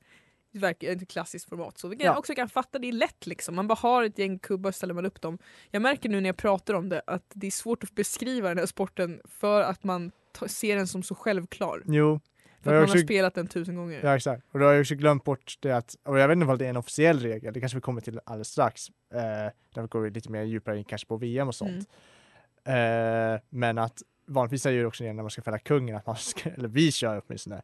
verkligen 0.53 0.97
ett 1.03 1.09
klassiskt 1.09 1.49
format. 1.49 1.79
Så 1.79 1.89
vi 1.89 1.97
kan 1.97 2.07
Ja. 2.07 2.19
också 2.19 2.35
kan 2.35 2.49
fatta, 2.49 2.79
det 2.79 2.89
är 2.89 2.93
lätt 2.93 3.27
liksom. 3.27 3.55
Man 3.55 3.67
bara 3.69 3.75
har 3.75 4.03
ett 4.05 4.19
gäng 4.19 4.39
kubbar 4.39 4.71
och 4.71 4.75
ställer 4.75 4.95
man 4.95 5.07
upp 5.07 5.21
dem. 5.21 5.39
Jag 5.71 5.83
märker 5.83 6.09
nu 6.09 6.21
när 6.21 6.29
jag 6.29 6.37
pratar 6.37 6.75
om 6.75 6.89
det 6.89 7.03
att 7.07 7.31
det 7.35 7.47
är 7.47 7.51
svårt 7.51 7.85
att 7.85 7.93
beskriva 7.95 8.49
den 8.49 8.59
här 8.59 8.67
sporten 8.67 9.21
för 9.25 9.61
att 9.63 9.85
man 9.85 10.13
ser 10.47 10.77
den 10.77 10.87
som 10.87 11.03
så 11.03 11.15
självklar. 11.15 11.83
Jo, 11.87 12.21
För 12.67 12.75
att 12.75 12.81
man 12.81 12.89
har 12.89 12.95
också- 12.95 13.05
spelat 13.07 13.35
den 13.35 13.47
tusen 13.47 13.77
gånger. 13.77 14.01
ja 14.05 14.17
exakt. 14.17 14.43
Och 14.53 14.59
då 14.59 14.65
har 14.67 14.73
jag 14.73 14.81
också 14.81 14.95
glömt 14.95 15.25
bort 15.25 15.55
det 15.61 15.73
att, 15.73 15.97
och 16.05 16.19
jag 16.19 16.29
vet 16.29 16.35
inte 16.35 16.47
vad 16.47 16.59
det 16.59 16.67
är 16.67 16.71
en 16.71 16.77
officiell 16.77 17.21
regel, 17.21 17.55
det 17.55 17.61
kanske 17.61 17.77
vi 17.77 17.83
kommer 17.83 18.01
till 18.01 18.21
alldeles 18.27 18.49
strax. 18.49 18.89
Eh, 19.15 19.21
när 19.75 19.83
vi 19.83 19.89
går 19.89 20.11
lite 20.11 20.31
mer 20.31 20.43
djupare 20.43 20.79
in 20.79 20.85
kanske 20.85 21.07
på 21.09 21.17
VM 21.17 21.49
och 21.49 21.55
sånt. 21.55 21.89
Mm. 22.65 23.35
Eh, 23.35 23.41
men 23.49 23.79
att 23.79 24.03
vanligtvis 24.27 24.67
är 24.67 24.71
det 24.71 24.77
ju 24.77 24.87
också 24.87 25.05
när 25.05 25.13
man 25.15 25.31
ska 25.31 25.43
fälla 25.43 25.59
kungen, 25.59 25.97
att 25.97 26.07
man 26.07 26.17
ska, 26.17 26.51
eller 26.51 26.69
vi 26.69 26.93
kör 26.93 27.23
åtminstone, 27.27 27.63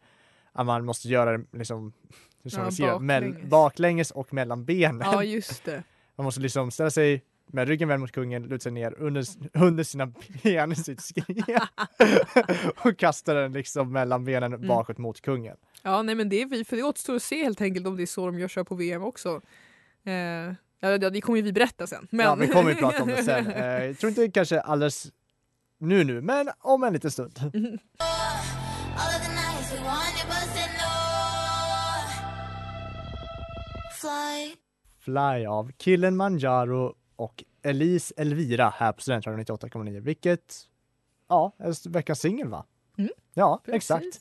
att 0.53 0.67
man 0.67 0.85
måste 0.85 1.09
göra 1.09 1.39
det 1.39 1.45
liksom, 1.53 1.93
hur 2.43 2.51
ska 2.51 2.61
Ja, 2.61 2.99
man 2.99 3.11
mell- 3.11 3.23
baklänges. 3.33 3.51
baklänges 3.51 4.11
och 4.11 4.35
mellan 4.35 4.65
benen. 4.65 5.03
Ja 5.13 5.25
just 5.25 5.65
det. 5.65 5.83
Man 6.17 6.25
måste 6.25 6.41
liksom 6.41 6.71
ställa 6.71 6.91
sig 6.91 7.23
med 7.53 7.69
ryggen 7.69 7.89
vänd 7.89 8.01
mot 8.01 8.13
kungen, 8.13 8.43
luta 8.43 8.63
sig 8.63 8.73
ner 8.73 8.95
under, 8.99 9.25
under 9.53 9.85
sina 9.85 10.13
ben 10.43 10.73
i 10.73 10.75
sitt 10.77 11.01
skrev 11.01 11.59
och 12.77 12.99
kasta 12.99 13.35
den 13.35 13.53
liksom 13.53 13.93
mellan 13.93 14.25
benen 14.25 14.53
Mm. 14.55 14.69
bakåt 14.69 14.99
mot 14.99 15.21
kungen. 15.21 15.57
Ja 15.83 16.03
nej 16.03 16.15
men 16.15 16.29
det 16.29 16.43
är 16.43 16.47
vi, 16.47 16.65
för 16.65 16.77
det 16.77 16.83
återstår 16.83 17.15
att 17.17 17.23
se 17.23 17.43
helt 17.45 17.61
enkelt 17.61 17.87
om 17.87 17.97
det 17.97 18.03
är 18.03 18.07
så 18.07 18.27
de 18.27 18.39
gör 18.39 18.49
kör 18.49 18.65
på 18.65 18.75
VM 18.75 19.03
också. 19.03 19.41
Eh, 20.05 20.13
ja, 20.81 20.99
det 20.99 21.21
kommer 21.21 21.37
ju 21.37 21.43
vi 21.43 21.53
berätta 21.53 21.87
sen. 21.87 22.07
Men... 22.11 22.27
Ja, 22.27 22.35
vi 22.35 22.49
kommer 22.49 22.71
ju 22.71 22.77
prata 22.77 23.03
om 23.03 23.09
det 23.09 23.25
sen. 23.25 23.47
Eh, 23.51 23.85
jag 23.85 23.99
tror 23.99 24.11
inte 24.11 24.29
kanske 24.31 24.61
alldeles 24.61 25.13
nu 25.79 26.05
nu, 26.05 26.21
men 26.21 26.49
om 26.61 26.85
en 26.85 26.93
liten 26.93 27.11
stund. 27.11 27.41
Fly 35.05 35.47
av 35.47 35.71
Killen 35.79 36.17
Manjaro 36.17 36.95
och 37.23 37.45
Elise 37.63 38.15
Elvira 38.17 38.69
här 38.77 38.93
på 38.93 39.01
Studentradion 39.01 39.41
98,9, 39.45 40.01
vilket 40.01 40.55
ja, 41.29 41.53
är 41.59 41.89
veckans 41.89 42.21
singel 42.21 42.49
va? 42.49 42.65
Mm, 42.99 43.11
Ja, 43.35 43.61
Precis. 43.65 43.77
exakt. 43.77 44.21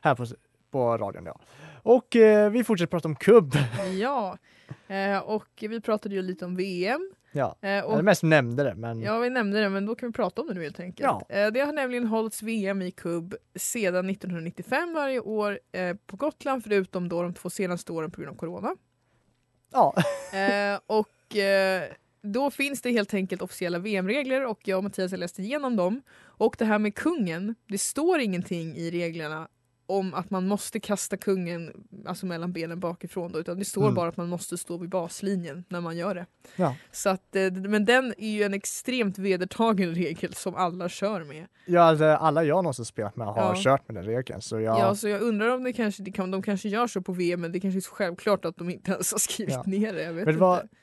Här 0.00 0.14
på, 0.14 0.26
på 0.70 0.98
radion 0.98 1.26
ja. 1.26 1.40
Och 1.82 2.16
eh, 2.16 2.50
vi 2.50 2.64
fortsätter 2.64 2.90
prata 2.90 3.08
om 3.08 3.16
kubb. 3.16 3.54
Ja, 4.00 4.38
eh, 4.88 5.18
och 5.18 5.48
vi 5.60 5.80
pratade 5.80 6.14
ju 6.14 6.22
lite 6.22 6.44
om 6.44 6.56
VM. 6.56 7.10
Ja, 7.32 7.56
Eh, 7.60 7.84
och, 7.84 8.04
mest 8.04 8.22
nämnde 8.22 8.64
det, 8.64 8.74
men 8.74 9.00
ja, 9.00 9.18
vi 9.18 9.30
nämnde 9.30 9.60
det, 9.60 9.68
men 9.68 9.86
då 9.86 9.94
kan 9.94 10.08
vi 10.08 10.12
prata 10.12 10.40
om 10.42 10.48
det 10.48 10.54
nu 10.54 10.62
helt 10.62 10.80
enkelt. 10.80 11.24
Ja. 11.28 11.36
Eh, 11.36 11.50
det 11.52 11.60
har 11.60 11.72
nämligen 11.72 12.06
hållits 12.06 12.42
VM 12.42 12.82
i 12.82 12.90
kubb 12.90 13.34
sedan 13.54 14.10
1995 14.10 14.94
varje 14.94 15.20
år 15.20 15.60
eh, 15.72 15.96
på 16.06 16.16
Gotland, 16.16 16.64
förutom 16.64 17.08
då 17.08 17.22
de 17.22 17.34
två 17.34 17.50
senaste 17.50 17.92
åren 17.92 18.10
på 18.10 18.20
grund 18.20 18.32
av 18.34 18.38
corona. 18.38 18.76
ja. 19.72 19.94
Eh, 20.38 20.80
och 20.86 21.36
eh, 21.36 21.82
då 22.22 22.50
finns 22.50 22.80
det 22.82 22.90
helt 22.90 23.14
enkelt 23.14 23.42
officiella 23.42 23.78
VM-regler 23.78 24.46
och 24.46 24.60
jag 24.64 24.76
och 24.76 24.84
Mattias 24.84 25.10
har 25.10 25.18
läst 25.18 25.38
igenom 25.38 25.76
dem. 25.76 26.02
Och 26.22 26.54
det 26.58 26.64
här 26.64 26.78
med 26.78 26.94
kungen, 26.94 27.54
det 27.68 27.78
står 27.78 28.20
ingenting 28.20 28.76
i 28.76 28.90
reglerna 28.90 29.48
om 29.86 30.14
att 30.14 30.30
man 30.30 30.46
måste 30.48 30.80
kasta 30.80 31.16
kungen 31.16 31.72
alltså 32.06 32.26
mellan 32.26 32.52
benen 32.52 32.80
bakifrån 32.80 33.32
då, 33.32 33.38
utan 33.38 33.58
det 33.58 33.64
står 33.64 33.82
Mm. 33.82 33.94
bara 33.94 34.08
att 34.08 34.16
man 34.16 34.28
måste 34.28 34.58
stå 34.58 34.76
vid 34.76 34.90
baslinjen 34.90 35.64
när 35.68 35.80
man 35.80 35.96
gör 35.96 36.14
det. 36.14 36.26
Ja. 36.56 36.76
Så 36.92 37.08
att, 37.08 37.36
eh, 37.36 37.52
men 37.52 37.84
den 37.84 38.14
är 38.18 38.30
ju 38.30 38.42
en 38.42 38.54
extremt 38.54 39.18
vedertagen 39.18 39.94
regel 39.94 40.34
som 40.34 40.54
alla 40.54 40.88
kör 40.88 41.24
med. 41.24 41.46
ja 41.66 41.80
alltså, 41.82 42.04
alla 42.04 42.44
jag 42.44 42.56
någonsin 42.64 42.84
spelat 42.84 43.16
med 43.16 43.26
har 43.26 43.54
Ja. 43.54 43.62
kört 43.62 43.88
med 43.88 43.94
den 43.96 44.04
regeln, 44.04 44.40
så 44.42 44.60
jag, 44.60 44.78
Ja, 44.78 44.94
så 44.94 45.08
jag 45.08 45.22
undrar 45.22 45.48
om 45.48 45.64
det 45.64 45.72
kanske, 45.72 46.02
det 46.02 46.12
kan, 46.12 46.30
de 46.30 46.42
kanske 46.42 46.68
gör 46.68 46.86
så 46.86 47.02
på 47.02 47.12
VM 47.12 47.40
men 47.40 47.52
det 47.52 47.60
kanske 47.60 47.78
är 47.78 47.80
så 47.80 47.90
självklart 47.90 48.44
att 48.44 48.56
de 48.56 48.70
inte 48.70 48.90
ens 48.92 49.12
har 49.12 49.18
skrivit 49.18 49.54
Ja. 49.54 49.62
ner 49.66 49.92
det. 49.92 50.02
Jag 50.02 50.12
vet 50.12 50.24
Men 50.24 50.34
det 50.34 50.40
var- 50.40 50.62
inte. 50.62 50.74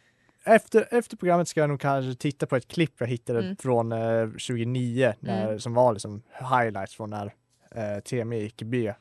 Efter, 0.55 0.87
efter 0.91 1.17
programmet 1.17 1.47
ska 1.47 1.59
jag 1.59 1.69
nog 1.69 1.79
kanske 1.79 2.15
titta 2.21 2.45
på 2.45 2.55
ett 2.55 2.67
klipp 2.67 2.93
jag 2.97 3.07
hittade 3.07 3.39
Mm. 3.39 3.55
från 3.57 3.91
eh, 3.91 4.25
2009 4.27 5.13
när, 5.19 5.45
Mm. 5.47 5.59
som 5.59 5.73
var 5.73 5.93
liksom 5.93 6.21
highlights 6.51 6.95
från 6.95 7.09
när 7.09 7.33
eh, 7.71 7.99
TMI 8.03 8.45
Ekeby 8.45 8.91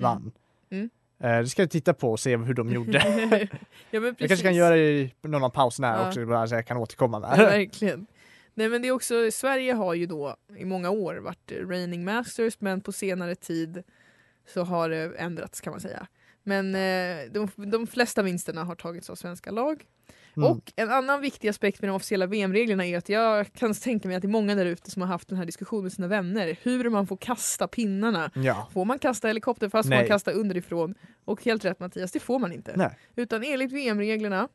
vann. 0.00 0.32
Mm. 0.70 0.90
Eh, 1.22 1.38
det 1.38 1.46
ska 1.46 1.62
jag 1.62 1.70
titta 1.70 1.94
på 1.94 2.10
och 2.12 2.20
se 2.20 2.36
hur 2.36 2.54
de 2.54 2.68
gjorde. 2.70 2.98
ja, 3.90 4.00
men 4.00 4.16
jag 4.18 4.28
kanske 4.28 4.46
kan 4.46 4.54
göra 4.54 4.74
det 4.74 4.90
i 5.00 5.14
någon 5.22 5.44
av 5.44 5.50
pauserna 5.50 5.88
Ja. 5.88 6.08
också, 6.08 6.26
bara 6.26 6.46
så 6.48 6.54
jag 6.54 6.66
kan 6.66 6.76
återkomma 6.76 7.20
Ja, 7.22 7.36
med. 7.36 7.46
verkligen. 7.46 8.06
Nej 8.54 8.68
men 8.68 8.82
det 8.82 8.88
är 8.88 8.92
också, 8.92 9.30
Sverige 9.32 9.72
har 9.72 9.94
ju 9.94 10.06
då 10.06 10.36
i 10.56 10.64
många 10.64 10.90
år 10.90 11.14
varit 11.16 11.52
reigning 11.52 12.04
masters 12.04 12.60
men 12.60 12.80
på 12.80 12.92
senare 12.92 13.34
tid 13.34 13.82
så 14.46 14.62
har 14.62 14.88
det 14.88 15.12
ändrats 15.18 15.60
kan 15.60 15.70
man 15.70 15.80
säga. 15.80 16.06
Men 16.42 16.74
eh, 16.74 17.32
de, 17.32 17.48
de 17.70 17.86
flesta 17.86 18.22
vinsterna 18.22 18.64
har 18.64 18.74
tagits 18.74 19.10
av 19.10 19.14
svenska 19.14 19.50
lag. 19.50 19.84
Mm. 20.36 20.50
Och 20.50 20.72
en 20.76 20.90
annan 20.90 21.20
viktig 21.20 21.48
aspekt 21.48 21.80
med 21.80 21.90
de 21.90 21.94
officiella 21.96 22.26
VM-reglerna 22.26 22.86
är 22.86 22.98
att 22.98 23.08
jag 23.08 23.52
kan 23.52 23.74
tänka 23.74 24.08
mig 24.08 24.16
att 24.16 24.22
det 24.22 24.26
är 24.26 24.30
många 24.30 24.54
där 24.54 24.66
ute 24.66 24.90
som 24.90 25.02
har 25.02 25.08
haft 25.08 25.28
den 25.28 25.38
här 25.38 25.44
diskussionen 25.44 25.82
med 25.82 25.92
sina 25.92 26.08
vänner. 26.08 26.56
Hur 26.62 26.90
man 26.90 27.06
får 27.06 27.16
kasta 27.16 27.68
pinnarna. 27.68 28.30
Ja. 28.34 28.68
Får 28.72 28.84
man 28.84 28.98
kasta 28.98 29.28
helikopter 29.28 29.68
fast 29.68 29.88
får 29.88 29.96
man 29.96 30.06
kasta 30.06 30.32
underifrån? 30.32 30.94
Och 31.24 31.44
helt 31.44 31.64
rätt 31.64 31.80
Mattias, 31.80 32.12
det 32.12 32.20
får 32.20 32.38
man 32.38 32.52
inte. 32.52 32.72
Nej. 32.76 32.98
Utan 33.16 33.44
enligt 33.44 33.72
VM-reglerna 33.72 34.48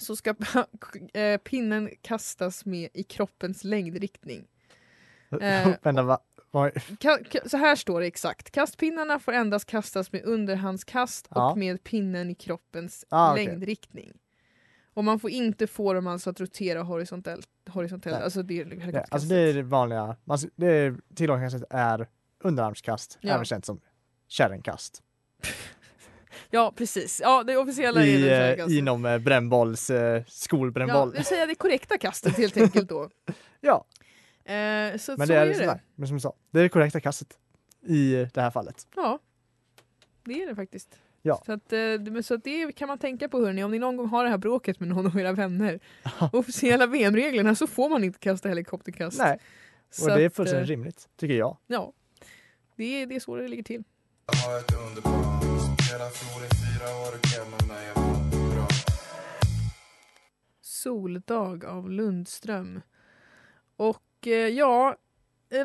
så 0.00 0.16
ska 0.16 0.34
eh, 1.14 1.36
pinnen 1.38 1.90
kastas 2.02 2.64
med 2.64 2.88
i 2.94 3.02
kroppens 3.02 3.64
längdriktning. 3.64 4.44
Eh, 5.40 5.68
Vänta, 5.82 6.02
va? 6.02 6.18
så 7.46 7.56
här 7.56 7.76
står 7.76 8.00
det 8.00 8.06
exakt. 8.06 8.50
Kastpinnarna 8.50 9.18
får 9.18 9.32
endast 9.32 9.66
kastas 9.66 10.12
med 10.12 10.24
underhandskast 10.24 11.28
Ja. 11.30 11.50
och 11.50 11.58
med 11.58 11.84
pinnen 11.84 12.30
i 12.30 12.34
kroppens 12.34 13.04
Ah, 13.08 13.34
längdriktning. 13.34 14.12
Och 14.94 15.04
man 15.04 15.18
får 15.20 15.30
inte 15.30 15.66
få 15.66 15.92
dem 15.92 16.06
alltså 16.06 16.30
att 16.30 16.40
rotera 16.40 16.82
horisontellt. 16.82 17.48
horisontellt. 17.68 18.14
Nej. 18.16 18.24
Alltså 18.24 18.42
det 18.42 18.54
är 18.54 18.58
Ja, 18.58 18.64
helikopterkastet. 18.64 19.12
alltså 19.14 19.28
det 19.28 19.36
är 19.36 19.54
det 19.54 19.62
vanliga, 19.62 20.16
man, 20.24 20.38
det 20.56 20.66
är 20.66 20.96
tillåtningskastet 21.14 21.72
är 21.72 22.08
underarmskast, 22.44 23.18
Ja. 23.20 23.32
även 23.34 23.44
känt 23.44 23.64
som 23.66 23.80
kärringkast. 24.28 25.02
Ja 26.50 26.72
precis, 26.76 27.20
ja 27.24 27.42
det 27.44 27.56
officiella 27.56 28.02
är 28.02 28.06
I, 28.06 28.22
det 28.22 28.54
eh, 28.60 28.76
inom 28.78 29.04
eh, 29.04 29.18
brännbolls, 29.18 29.90
eh, 29.90 30.16
Ja, 30.16 30.24
skolbrännboll. 30.28 31.10
det 31.12 31.24
säger 31.24 31.46
det 31.46 31.54
korrekta 31.54 31.98
kastet 31.98 32.36
helt 32.36 32.56
enkelt 32.56 32.88
då. 32.88 33.10
Ja, 33.60 33.84
Eh, 34.44 34.96
så 34.98 35.16
men 35.18 35.28
det 35.28 35.34
är, 35.36 35.46
är 35.46 35.66
det. 35.66 35.80
Men 35.94 36.08
som 36.08 36.14
jag 36.14 36.22
sa, 36.22 36.34
det 36.50 36.58
är 36.58 36.62
det 36.62 36.68
korrekta 36.68 37.00
kastet 37.00 37.38
i 37.86 38.28
det 38.34 38.40
här 38.40 38.50
fallet. 38.50 38.86
Ja, 38.96 39.18
det 40.24 40.42
är 40.42 40.46
det 40.46 40.54
faktiskt. 40.56 40.98
Ja. 41.22 41.42
Så, 41.46 41.52
att, 41.52 41.72
eh, 41.72 41.78
men 42.00 42.22
så 42.22 42.34
att 42.34 42.44
det 42.44 42.72
kan 42.72 42.88
man 42.88 42.98
tänka 42.98 43.28
på 43.28 43.40
hörni, 43.40 43.64
om 43.64 43.70
ni 43.70 43.78
någon 43.78 43.96
gång 43.96 44.08
har 44.08 44.24
det 44.24 44.30
här 44.30 44.38
bråket 44.38 44.80
med 44.80 44.88
någon 44.88 45.06
av 45.06 45.18
era 45.18 45.32
vänner. 45.32 45.80
Officiella 46.32 46.86
VM-reglerna 46.86 47.54
så 47.54 47.66
får 47.66 47.88
man 47.90 48.04
inte 48.04 48.18
kasta 48.18 48.48
helikopterkast. 48.48 49.18
Nej, 49.18 49.38
Så 49.90 50.10
och 50.10 50.16
det 50.18 50.24
är 50.24 50.30
fullständigt 50.30 50.68
eh, 50.68 50.70
rimligt, 50.70 51.08
tycker 51.16 51.34
jag. 51.34 51.56
Ja, 51.66 51.92
det 52.76 53.02
är, 53.02 53.06
det 53.06 53.14
är 53.14 53.20
så 53.20 53.36
det 53.36 53.48
ligger 53.48 53.62
till. 53.62 53.84
Soldag 60.60 61.64
av 61.64 61.90
Lundström. 61.90 62.80
Och 63.76 64.26
eh, 64.26 64.32
ja, 64.32 64.96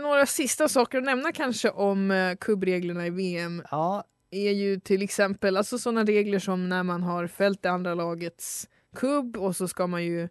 några 0.02 0.26
sista 0.26 0.68
saker 0.68 0.98
att 0.98 1.04
nämna 1.04 1.32
kanske 1.32 1.70
om 1.70 2.36
kubbreglerna 2.40 3.08
i 3.08 3.10
VM 3.10 3.64
Ja, 3.72 4.04
är 4.32 4.52
ju 4.52 4.80
till 4.80 5.02
exempel 5.02 5.58
alltså 5.58 5.78
sådana 5.78 6.04
regler 6.04 6.40
som 6.40 6.70
när 6.70 6.84
man 6.84 7.04
har 7.04 7.28
fällt 7.28 7.62
det 7.62 7.72
andra 7.72 7.94
lagets 7.96 8.70
kubb 8.96 9.38
och 9.38 9.56
så 9.56 9.68
ska 9.68 9.88
man 9.88 10.04
ju 10.06 10.30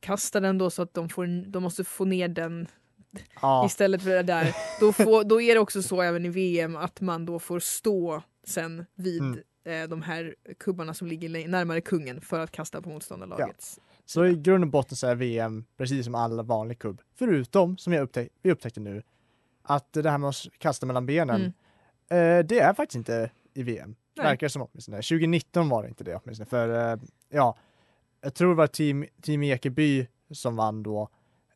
kasta 0.00 0.40
den 0.40 0.58
då 0.58 0.70
så 0.70 0.82
att 0.82 0.94
de, 0.94 1.08
får, 1.08 1.50
de 1.50 1.62
måste 1.62 1.84
få 1.84 2.04
ner 2.04 2.28
den 2.28 2.66
ja, 3.42 3.66
istället 3.66 4.02
för 4.02 4.10
det 4.10 4.22
där. 4.22 4.56
Då, 4.80 4.92
får, 4.92 5.24
då 5.24 5.40
är 5.40 5.54
det 5.54 5.60
också 5.60 5.82
så 5.82 6.02
även 6.02 6.24
i 6.24 6.28
VM 6.28 6.76
att 6.76 7.00
man 7.00 7.26
då 7.26 7.38
får 7.38 7.60
stå 7.60 8.22
sen 8.46 8.86
vid 8.94 9.20
Mm. 9.22 9.38
eh, 9.82 9.88
de 9.88 10.02
här 10.02 10.34
kubbarna 10.58 10.94
som 10.94 11.06
ligger 11.08 11.48
närmare 11.48 11.80
kungen 11.80 12.20
för 12.20 12.40
att 12.40 12.50
kasta 12.50 12.82
på 12.82 12.88
motståndarlagets. 12.88 13.80
så 14.04 14.26
i 14.26 14.34
grund 14.36 14.64
och 14.64 14.70
botten 14.70 14.96
så 14.96 15.06
är 15.06 15.14
VM 15.14 15.64
precis 15.76 16.04
som 16.04 16.14
alla 16.14 16.42
vanliga 16.42 16.76
kubb. 16.78 17.00
Förutom, 17.14 17.78
som 17.78 17.92
jag 17.92 18.02
upptäck, 18.02 18.28
vi 18.42 18.52
upptäckte 18.52 18.80
nu, 18.80 19.02
att 19.62 19.92
det 19.92 20.10
här 20.10 20.18
med 20.18 20.28
att 20.28 20.46
kasta 20.58 20.86
mellan 20.86 21.06
benen, 21.06 21.40
Mm. 21.40 21.52
Eh, 22.10 22.38
det 22.46 22.58
är 22.58 22.74
faktiskt 22.74 22.96
inte 22.96 23.30
i 23.54 23.62
VM. 23.62 23.94
Nej. 24.16 24.26
Verkar 24.26 24.48
som 24.48 24.62
åtminstone. 24.62 24.96
2019 24.96 25.68
var 25.68 25.82
det 25.82 25.88
inte 25.88 26.04
det 26.04 26.16
åtminstone. 26.16 26.46
För 26.50 26.92
eh, 26.92 26.98
ja, 27.30 27.56
jag 28.20 28.34
tror 28.34 28.48
det 28.48 28.54
var 28.54 28.66
team, 28.66 29.04
team 29.22 29.42
Ekeby 29.42 30.06
som 30.30 30.56
vann 30.56 30.82
då. 30.82 31.08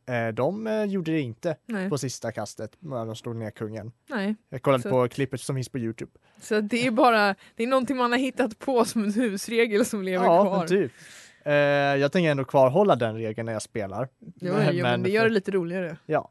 Eh, 0.06 0.28
de 0.28 0.84
gjorde 0.88 1.12
det 1.12 1.20
inte 1.20 1.56
Nej. 1.66 1.90
på 1.90 1.98
sista 1.98 2.32
kastet 2.32 2.76
när 2.78 3.06
de 3.06 3.16
slog 3.16 3.36
ner 3.36 3.50
kungen. 3.50 3.92
Nej. 4.08 4.34
Jag 4.48 4.62
kollade 4.62 4.82
Så- 4.82 4.90
på 4.90 5.08
klippet 5.08 5.40
som 5.40 5.56
finns 5.56 5.68
på 5.68 5.78
Youtube. 5.78 6.10
Så 6.40 6.60
det 6.60 6.86
är 6.86 6.90
bara, 6.90 7.34
det 7.56 7.62
är 7.62 7.66
någonting 7.66 7.96
man 7.96 8.12
har 8.12 8.18
hittat 8.18 8.58
på 8.58 8.84
som 8.84 9.04
en 9.04 9.12
husregel 9.12 9.84
som 9.84 10.02
lever 10.02 10.24
Ja, 10.26 10.44
kvar. 10.44 10.58
men 10.58 10.68
typ. 10.68 10.92
Jag 12.00 12.12
tänker 12.12 12.30
ändå 12.30 12.44
kvarhålla 12.44 12.96
den 12.96 13.14
regeln 13.16 13.46
när 13.46 13.52
jag 13.52 13.62
spelar. 13.62 14.08
Jo, 14.20 14.54
jo, 14.72 14.82
men 14.82 15.02
det 15.02 15.10
gör 15.10 15.24
det 15.24 15.30
lite 15.30 15.50
roligare. 15.50 15.96
Ja. 16.06 16.30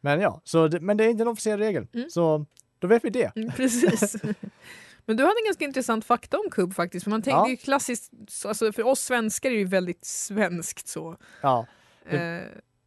Men 0.00 0.20
ja, 0.20 0.40
så 0.44 0.68
det, 0.68 0.80
men 0.80 0.96
det 0.96 1.04
är 1.04 1.08
inte 1.08 1.22
en 1.22 1.28
officiell 1.28 1.58
regel. 1.58 1.86
Mm. 1.94 2.10
Så 2.10 2.46
då 2.82 2.88
vet 2.88 3.04
vi 3.04 3.10
det. 3.10 3.36
Mm, 3.36 3.50
Precis. 3.52 4.16
Men 5.06 5.16
du 5.16 5.22
hade 5.22 5.34
en 5.40 5.44
ganska 5.46 5.64
intressant 5.64 6.04
fakta 6.04 6.38
om 6.38 6.50
kubb 6.50 6.74
faktiskt. 6.74 7.04
För 7.04 7.10
man 7.10 7.22
tänker 7.22 7.38
Ja. 7.38 7.44
det 7.44 7.50
ju 7.50 7.56
klassiskt, 7.56 8.12
så- 8.28 8.48
alltså 8.48 8.72
för 8.72 8.86
oss 8.86 9.00
svenskar 9.00 9.50
är 9.50 9.54
det 9.54 9.58
ju 9.58 9.64
väldigt 9.66 10.04
svenskt 10.04 10.88
så. 10.88 11.16
Ja, 11.40 11.66
Eh, 12.06 12.20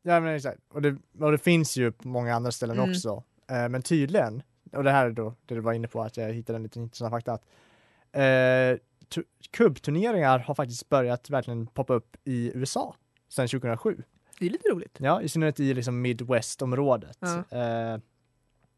ja 0.02 0.20
men 0.20 0.36
exakt. 0.36 0.60
Och 0.74 0.82
det, 0.82 0.98
och 1.20 1.32
det 1.32 1.38
finns 1.38 1.78
ju 1.78 1.92
på 1.92 2.08
många 2.08 2.36
andra 2.36 2.52
ställen 2.52 2.78
Mm. 2.78 2.90
också. 2.92 3.24
Eh, 3.50 3.70
men 3.70 3.82
tydligen, 3.82 4.44
och 4.74 4.84
det 4.84 4.92
här 4.92 5.06
är 5.06 5.12
då 5.12 5.36
det 5.46 5.56
du 5.56 5.62
var 5.62 5.74
inne 5.74 5.88
på 5.88 6.02
att 6.02 6.18
jag 6.18 6.34
hittade 6.34 6.58
en 6.58 6.64
liten 6.64 6.84
intressant 6.84 7.12
fakta. 7.12 7.34
Att, 7.34 7.44
eh, 8.12 8.80
tu- 9.10 9.24
kubbturneringar 9.52 10.40
har 10.40 10.56
faktiskt 10.56 10.90
börjat 10.90 11.30
verkligen 11.30 11.68
poppa 11.68 11.94
upp 11.94 12.16
i 12.24 12.52
USA 12.56 12.96
sedan 13.30 13.48
2007. 13.48 14.04
det 14.40 14.46
är 14.46 14.50
lite 14.50 14.70
roligt. 14.70 14.98
Ja, 15.00 15.22
i 15.22 15.30
synnerhet 15.30 15.60
i 15.60 15.74
liksom 15.74 16.02
Midwest-området. 16.02 17.18
Ja. 17.20 17.44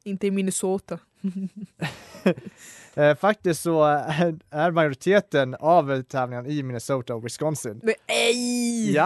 Eh, 0.08 0.12
Inte 0.12 0.28
i 0.28 0.32
Minnesota. 0.32 1.00
eh, 2.96 3.16
faktiskt 3.16 3.62
så 3.62 3.84
är, 3.84 4.40
är 4.50 4.72
majoriteten 4.72 5.56
av 5.56 6.02
tävlingarna 6.04 6.48
i 6.48 6.64
Minnesota 6.64 7.16
och 7.16 7.26
Wisconsin. 7.26 7.82
Nej! 8.08 8.92
Ja, 8.92 9.06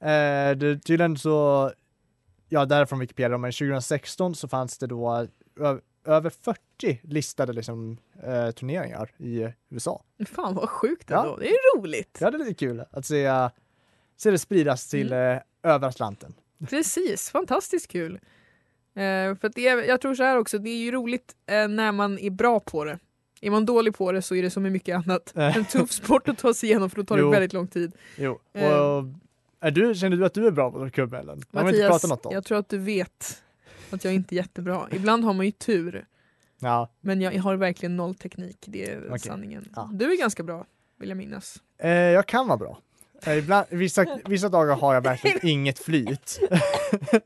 eh, 0.00 0.56
det, 0.56 0.78
tydligen 0.84 1.16
så, 1.18 1.70
ja 2.48 2.64
därifrån 2.64 2.98
Wikipedia, 2.98 3.38
men 3.38 3.52
2016 3.52 4.34
så 4.34 4.48
fanns 4.48 4.78
det 4.78 4.86
då 4.86 5.26
över 6.04 6.30
40 6.30 7.00
listade 7.02 7.52
liksom, 7.52 7.98
eh, 8.22 8.50
turneringar 8.50 9.10
i 9.18 9.48
USA. 9.68 10.02
Fan 10.26 10.54
vad 10.54 10.68
sjukt 10.68 11.10
Ja. 11.10 11.22
ändå. 11.22 11.36
Det 11.36 11.48
är 11.48 11.78
roligt. 11.78 12.18
Ja, 12.20 12.30
det 12.30 12.36
är 12.36 12.38
lite 12.38 12.54
kul 12.54 12.84
att 12.90 13.06
se, 13.06 13.30
se 14.16 14.30
det 14.30 14.38
spridas 14.38 14.88
till 14.88 15.12
Mm. 15.12 15.36
eh, 15.36 15.72
över 15.72 15.88
Atlanten. 15.88 16.34
Precis, 16.68 17.30
fantastiskt 17.30 17.88
kul. 17.90 18.20
Eh, 18.96 19.34
för 19.36 19.52
det 19.54 19.68
är, 19.68 19.82
jag 19.82 20.00
tror 20.00 20.14
så 20.14 20.22
här 20.22 20.36
också, 20.38 20.58
det 20.58 20.70
är 20.70 20.76
ju 20.78 20.90
roligt 20.90 21.34
eh, 21.46 21.68
när 21.68 21.92
man 21.92 22.18
är 22.18 22.30
bra 22.30 22.60
på 22.60 22.84
det. 22.84 22.98
Är 23.40 23.50
man 23.50 23.66
dålig 23.66 23.94
på 23.96 24.12
det 24.12 24.22
så 24.22 24.34
är 24.34 24.42
det 24.42 24.50
som 24.50 24.62
med 24.62 24.72
mycket 24.72 24.96
annat 24.96 25.32
Eh. 25.36 25.56
en 25.56 25.64
tuff 25.64 25.90
sport 25.92 26.28
att 26.28 26.38
ta 26.38 26.54
sig 26.54 26.68
igenom 26.68 26.90
för 26.90 26.96
då 26.96 27.04
tar 27.04 27.16
det 27.16 27.22
Jo. 27.22 27.30
väldigt 27.30 27.52
lång 27.52 27.66
tid. 27.68 27.92
Jo, 28.18 28.38
Eh. 28.54 28.78
och 28.78 29.04
är 29.60 29.70
du, 29.70 29.94
känner 29.94 30.16
du 30.16 30.24
att 30.26 30.34
du 30.34 30.46
är 30.46 30.50
bra 30.50 30.70
på 30.70 30.90
kubb 30.90 31.14
Ellen? 31.14 31.42
Det 31.50 31.58
har 31.58 31.64
vi 31.64 31.70
inte 31.70 31.82
Mattias, 31.88 32.02
pratat 32.02 32.10
något 32.10 32.26
om. 32.26 32.32
jag 32.34 32.44
tror 32.44 32.58
att 32.58 32.68
du 32.68 32.78
vet 32.78 33.42
att 33.90 34.04
jag 34.04 34.14
inte 34.14 34.34
är 34.34 34.36
jättebra. 34.36 34.88
Ibland 34.92 35.24
har 35.24 35.32
man 35.34 35.46
ju 35.46 35.52
tur, 35.52 36.06
Ja, 36.58 36.92
men 37.00 37.20
jag 37.20 37.42
har 37.42 37.56
verkligen 37.56 37.96
noll 37.96 38.14
teknik. 38.14 38.64
Det 38.68 38.90
är 38.92 39.06
Okej. 39.06 39.18
sanningen. 39.18 39.68
Ja. 39.76 39.90
Du 39.92 40.12
är 40.12 40.18
ganska 40.18 40.42
bra, 40.42 40.66
vill 40.98 41.08
jag 41.08 41.18
minnas. 41.18 41.62
eh, 41.78 41.90
jag 41.90 42.26
kan 42.26 42.46
vara 42.48 42.58
bra. 42.58 42.78
Eh, 43.26 43.38
ibland, 43.38 43.66
vissa, 43.70 44.06
vissa 44.24 44.48
dagar 44.48 44.76
har 44.76 44.94
jag 44.94 45.00
verkligen 45.00 45.38
inget 45.46 45.78
flyt. 45.78 46.40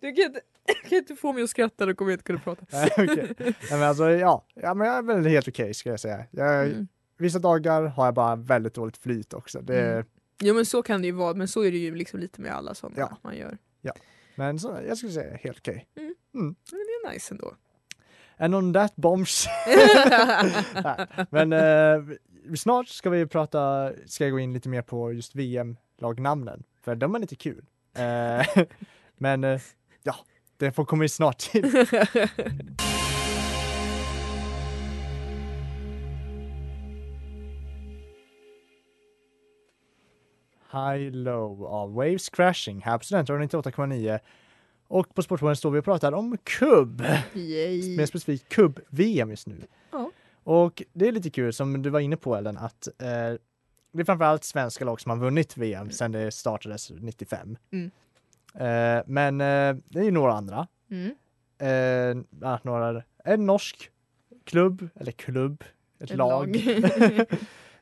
Du 0.01 0.13
kan 0.13 0.25
inte, 0.25 0.41
kan 0.89 0.99
inte 0.99 1.17
få 1.17 1.33
mig 1.33 1.43
att 1.43 1.51
skratta, 1.51 1.87
då 1.87 1.95
kommer 1.95 2.11
jag 2.11 2.15
inte 2.15 2.25
kunna 2.25 2.39
prata. 2.39 2.67
Nej. 2.73 2.91
Nej, 3.39 3.55
men 3.71 3.83
alltså, 3.83 4.11
ja. 4.11 4.45
ja, 4.55 4.75
men 4.75 4.87
jag 4.87 4.97
är 4.97 5.03
väl 5.03 5.27
helt 5.27 5.49
okej 5.49 5.75
ska 5.75 5.91
jag 5.91 6.01
säga. 6.01 6.25
Jag, 6.31 6.67
Mm. 6.67 6.89
Vissa 7.19 7.39
dagar 7.39 7.83
har 7.83 8.05
jag 8.05 8.15
bara 8.15 8.37
väldigt 8.37 8.75
dåligt 8.75 8.97
flyt 8.97 9.35
också. 9.35 9.61
Det, 9.61 9.93
Mm. 9.93 10.07
Jo 10.43 10.55
men 10.55 10.67
så 10.67 10.83
kan 10.83 11.01
det 11.01 11.07
ju 11.07 11.13
vara, 11.13 11.35
men 11.35 11.49
så 11.49 11.63
är 11.65 11.71
det 11.71 11.79
ju 11.79 11.95
liksom 11.95 12.21
lite 12.21 12.41
med 12.41 12.53
alla 12.55 12.75
sådana 12.75 12.97
Ja. 12.99 13.17
man 13.23 13.37
gör. 13.37 13.59
Men 14.35 14.59
så, 14.59 14.79
jag 14.89 14.97
skulle 14.97 15.13
säga 15.13 15.37
helt 15.37 15.59
okej. 15.59 15.87
Mm. 15.97 16.15
Mm. 16.35 16.47
Men 16.73 16.81
det 17.03 17.09
är 17.09 17.13
nice 17.15 17.35
ändå. 17.35 17.55
And 18.39 18.55
on 18.55 18.73
that 18.75 18.97
bombs. 18.97 19.47
Men 21.31 21.53
eh, 21.53 22.17
snart 22.57 22.89
ska 22.89 23.11
vi 23.11 23.27
prata, 23.27 23.93
ska 24.07 24.25
jag 24.25 24.33
gå 24.33 24.39
in 24.39 24.53
lite 24.53 24.69
mer 24.69 24.83
på 24.83 25.13
just 25.13 25.35
VM-lagnamnen. 25.35 26.63
För 26.81 26.95
de 26.95 27.15
är 27.15 27.19
lite 27.19 27.37
kul. 27.37 27.65
Eh, 27.95 28.65
men 29.17 29.45
eh, 29.45 29.61
ja, 30.03 30.15
det 30.57 30.73
får 30.73 30.85
komma 30.85 31.09
snart 31.09 31.39
till. 31.39 31.65
High 40.73 41.11
Low 41.13 41.67
av 41.67 41.95
Waves 41.95 42.29
Crashing 42.29 42.81
här 42.81 42.99
på 42.99 43.05
Studentradion 43.05 43.49
98,9. 43.49 44.19
Och 44.89 45.15
på 45.15 45.23
Sportbladet 45.23 45.59
står 45.59 45.71
vi 45.71 45.81
och 45.81 45.85
pratar 45.85 46.13
om 46.13 46.37
kubb. 46.45 47.05
Yay. 47.35 47.97
Mer 47.97 48.07
specifikt 48.07 48.49
kubb-VM 48.49 49.31
just 49.31 49.47
nu. 49.47 49.57
Ja. 49.91 50.10
Och 50.45 50.83
det 50.93 51.09
är 51.09 51.13
lite 51.13 51.31
kul 51.31 51.53
som 51.53 51.83
du 51.83 51.91
var 51.91 52.01
inne 52.01 52.17
på 52.17 52.37
Ellen 52.37 52.59
att 52.59 52.87
eh, 52.99 53.07
det 53.93 54.01
är 54.01 54.05
framförallt 54.05 54.45
svenska 54.45 54.85
lag 54.85 55.01
som 55.01 55.11
har 55.11 55.17
vunnit 55.19 55.57
VM 55.57 55.91
sedan 55.91 56.13
det 56.13 56.31
startades 56.31 56.91
95. 56.91 57.57
Mm. 57.73 57.91
Eh, 58.55 59.03
men 59.07 59.41
eh, 59.41 59.83
det 59.89 59.99
är 59.99 60.05
ju 60.05 60.11
några 60.11 60.33
andra. 60.33 60.67
Mm. 60.91 61.15
Eh, 61.59 62.59
några, 62.63 63.03
en 63.25 63.47
norsk 63.47 63.91
klubb, 64.45 64.89
eller 64.95 65.13
klubb, 65.13 65.65
ett, 65.99 66.11
Ett 66.11 66.17
lag. 66.17 66.57
lag. 66.57 67.27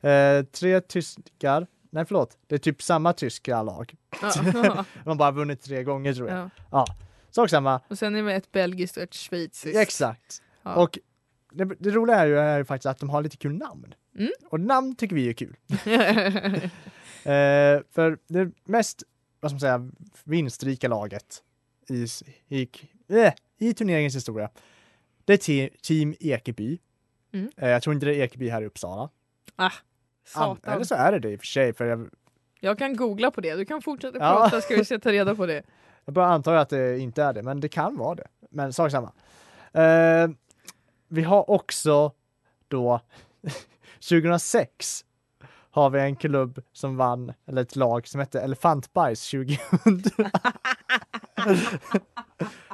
eh, 0.13 0.45
tre 0.45 0.81
tyskar, 0.81 1.67
nej 1.91 2.05
förlåt, 2.05 2.39
det 2.47 2.55
är 2.55 2.59
typ 2.59 2.83
samma 2.83 3.13
tyska 3.13 3.63
lag. 3.63 3.95
Ja. 4.23 4.33
De 5.05 5.09
har 5.09 5.15
bara 5.15 5.31
vunnit 5.31 5.63
tre 5.63 5.83
gånger 5.85 6.15
tror 6.15 6.29
jag. 6.29 6.51
ja. 6.71 6.87
Sak 7.31 7.51
samma, 7.51 7.81
Och 7.89 7.99
sen 7.99 8.17
är 8.17 8.23
det 8.23 8.35
ett 8.35 8.53
belgiskt 8.53 8.97
och 8.97 9.03
ett 9.03 9.15
schweiziskt. 9.15 9.79
exakt. 9.79 10.43
Ja. 10.63 10.75
Och 10.75 10.99
det, 11.51 11.65
det 11.65 11.91
roliga 11.91 12.17
är 12.17 12.27
ju, 12.27 12.39
är 12.39 12.59
ju 12.59 12.65
faktiskt 12.65 12.87
att 12.87 12.99
de 12.99 13.11
har 13.11 13.23
lite 13.23 13.37
kul 13.37 13.53
namn. 13.53 13.95
Mm. 14.19 14.31
Och 14.51 14.61
namn 14.61 14.95
tycker 14.97 15.17
vi 15.17 15.29
är 15.29 15.33
kul. 15.33 15.57
Eh, 17.19 17.81
för 17.91 18.19
det 18.29 18.51
mest, 18.65 19.03
vad 19.41 19.51
ska 19.51 19.55
man 19.55 19.61
säga, 19.61 19.91
vinstrika 20.25 20.89
laget 20.89 21.43
i, 21.89 22.07
i, 22.49 22.69
eh, 23.09 23.33
i 23.59 23.75
turneringens 23.75 24.17
historia, 24.17 24.51
det 25.25 25.33
är 25.33 25.37
te, 25.37 25.71
Team 25.83 26.15
Ekeby. 26.21 26.79
Mm. 27.33 27.51
Eh, 27.57 27.69
jag 27.69 27.83
tror 27.83 27.95
inte 27.95 28.07
det 28.07 28.15
är 28.17 28.23
Ekeby 28.25 28.49
här 28.49 28.63
i 28.63 28.67
Uppsala. 28.67 29.09
An- 29.57 29.71
Satan. 30.27 30.75
Eller 30.75 30.85
så 30.85 30.95
är 30.95 31.13
det 31.13 31.19
det 31.19 31.31
i 31.33 31.37
och 31.37 31.41
för 31.41 31.47
sig, 31.47 31.73
för 31.73 31.85
jag, 31.87 32.09
Jag 32.61 32.79
kan 32.79 32.97
googla 32.97 33.31
på 33.31 33.41
det. 33.41 33.55
Du 33.55 33.65
kan 33.65 33.83
fortsätta 33.83 34.19
Ja. 34.19 34.33
prata 34.35 34.61
ska 34.61 34.77
vi 34.77 34.85
se 34.85 34.99
ta 34.99 35.13
reda 35.13 35.35
på 35.35 35.47
det. 35.47 35.63
jag 36.05 36.15
bara 36.15 36.27
antar 36.27 36.55
att 36.55 36.69
det 36.69 36.99
inte 36.99 37.23
är 37.23 37.33
det, 37.33 37.43
men 37.43 37.61
det 37.61 37.69
kan 37.69 37.97
vara 37.97 38.15
det. 38.15 38.27
Men 38.51 38.73
sak 38.73 38.91
samma. 38.91 39.13
Vi 41.09 41.23
har 41.23 41.51
också 41.51 42.13
då 42.69 43.01
2006 44.09 45.05
har 45.71 45.91
vi 45.91 46.01
en 46.01 46.17
klubb 46.17 46.63
som 46.73 46.97
vann, 46.97 47.33
eller 47.47 47.63
ett 47.63 47.77
lag 47.77 48.09
som 48.09 48.21
hette 48.21 48.41
Elefantbajs 48.41 49.31
2000. 49.31 49.59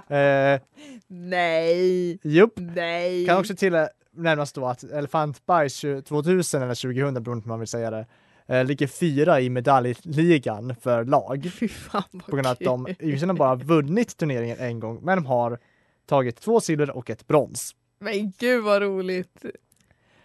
eh, 0.17 0.61
Nej. 1.07 2.19
Jupp, 2.23 2.53
Nej. 2.57 3.27
kan 3.27 3.39
också 3.39 3.57
till 3.57 3.87
nämnas 4.17 4.53
då 4.53 4.67
att 4.67 4.83
Elefantbajs 4.83 5.81
2000 5.81 6.63
eller 6.63 6.75
2000 6.75 6.95
beroende 6.95 7.21
på 7.25 7.31
hur 7.31 7.49
man 7.49 7.59
vill 7.59 7.69
säga 7.69 7.91
det, 7.91 8.07
eh, 8.47 8.65
ligger 8.65 8.87
fyra 8.87 9.41
i 9.41 9.51
medaljligan 9.51 10.75
för 10.81 11.05
lag. 11.05 11.51
Fy 11.59 11.69
fan 11.69 12.03
vad 12.13 12.27
På 12.27 12.37
grund 12.37 12.47
av 12.47 12.53
att 12.53 12.61
de 12.61 12.85
visserligen 12.85 13.37
bara 13.37 13.55
vunnit 13.55 14.17
turneringen 14.17 14.59
en 14.59 14.81
gång, 14.81 15.01
men 15.03 15.19
de 15.19 15.27
har 15.27 15.59
tagit 16.07 16.37
två 16.37 16.61
silver 16.61 16.91
och 16.91 17.11
ett 17.11 17.27
brons. 17.27 17.75
Men 18.05 18.33
gud 18.39 18.65
vad 18.65 18.83
roligt. 18.83 19.45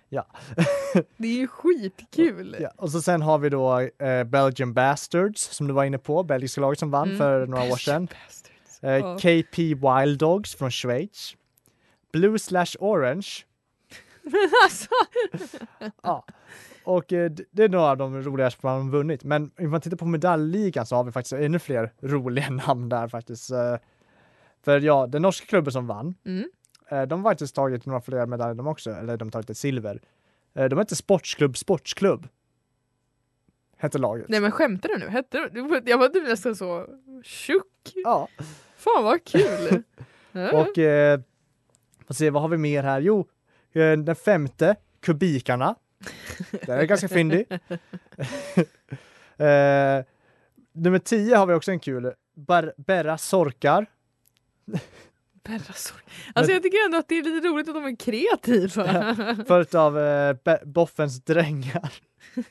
Ja. 0.09 0.27
det 1.17 1.27
är 1.27 1.33
ju 1.33 1.47
skitkul. 1.47 2.55
Ja, 2.59 2.71
och 2.77 2.91
så 2.91 3.01
sen 3.01 3.21
har 3.21 3.37
vi 3.37 3.49
då 3.49 3.79
eh, 3.79 4.23
Belgian 4.23 4.73
Bastards 4.73 5.41
som 5.41 5.67
du 5.67 5.73
var 5.73 5.83
inne 5.83 5.97
på, 5.97 6.23
belgiska 6.23 6.61
laget 6.61 6.79
som 6.79 6.91
vann 6.91 7.07
Mm. 7.07 7.17
för 7.17 7.47
några 7.47 7.63
år 7.63 7.77
sedan. 7.77 8.07
Eh, 8.81 8.91
Ja. 8.91 9.17
KP 9.17 9.73
Wild 9.73 10.19
Dogs 10.19 10.55
från 10.55 10.71
Schweiz. 10.71 11.35
Blue 12.13 12.39
slash 12.39 12.75
Orange. 12.79 13.27
Alltså. 14.65 14.89
Ja. 16.03 16.25
Och 16.83 17.13
eh, 17.13 17.31
det 17.51 17.63
är 17.63 17.69
några 17.69 17.85
av 17.89 17.97
de 17.97 18.21
roligaste 18.21 18.59
man 18.65 18.91
vunnit. 18.91 19.23
Men 19.23 19.51
om 19.59 19.69
man 19.71 19.81
tittar 19.81 19.97
på 19.97 20.05
medaljligan 20.05 20.85
så 20.85 20.95
har 20.95 21.03
vi 21.03 21.11
faktiskt 21.11 21.33
ännu 21.33 21.59
fler 21.59 21.93
roliga 22.01 22.49
namn 22.67 22.89
där 22.89 23.07
faktiskt. 23.07 23.51
Eh, 23.51 23.75
För 24.63 24.79
ja, 24.79 25.07
den 25.07 25.21
norska 25.21 25.45
klubben 25.47 25.73
som 25.73 25.87
vann, 25.87 26.15
Mm. 26.25 26.49
Eh, 26.89 27.01
de 27.01 27.23
har 27.23 27.31
faktiskt 27.31 27.55
tagit 27.55 27.85
några 27.85 28.01
fler 28.01 28.25
medaljer 28.25 28.55
de 28.55 28.67
också, 28.67 28.91
eller 28.91 29.17
de 29.17 29.25
har 29.25 29.31
tagit 29.31 29.49
ett 29.49 29.57
silver. 29.57 30.01
Eh, 30.53 30.65
De 30.65 30.79
hette 30.79 30.95
Sportsklubb 30.95 31.57
Sportsklubb. 31.57 32.27
Hette 33.77 33.97
laget. 33.97 34.25
Nej 34.29 34.39
men 34.39 34.51
skämtar 34.51 34.89
du 34.89 34.97
nu? 34.97 35.07
Hette 35.07 35.49
du? 35.51 35.81
Jag 35.85 35.97
var 35.97 36.07
typ 36.07 36.23
nästan 36.27 36.55
så 36.55 36.87
tjock. 37.23 37.65
Ja. 37.95 38.27
Fan 38.75 39.03
vad 39.03 39.23
kul. 39.23 39.83
Och 40.53 40.77
eh, 40.77 41.19
får 42.07 42.13
se, 42.13 42.29
vad 42.29 42.41
har 42.41 42.49
vi 42.49 42.57
mer 42.57 42.83
här? 42.83 43.01
Jo, 43.01 43.27
eh, 43.71 43.91
den 43.91 44.15
femte, 44.15 44.75
Kubikarna. 45.01 45.75
Den 46.65 46.79
är 46.79 46.83
ganska 46.83 47.07
fyndig. 47.07 47.45
eh, 49.37 50.03
nummer 50.73 50.99
10 50.99 51.35
har 51.35 51.45
vi 51.45 51.53
också 51.53 51.71
en 51.71 51.79
kul. 51.79 52.13
Bar 52.35 52.73
Berra 52.77 53.17
Sorkar. 53.17 53.85
Berrasor. 55.49 55.97
Alltså 56.33 56.53
jag 56.53 56.63
tycker 56.63 56.85
ändå 56.85 56.97
att 56.97 57.07
det 57.07 57.17
är 57.17 57.23
lite 57.23 57.47
roligt 57.47 57.69
att 57.69 57.75
de 57.75 57.85
är 57.85 57.95
kreativa. 57.95 59.45
Följt 59.47 59.75
av 59.75 59.99
eh, 59.99 60.35
Boffens 60.65 61.23
drängar. 61.23 61.93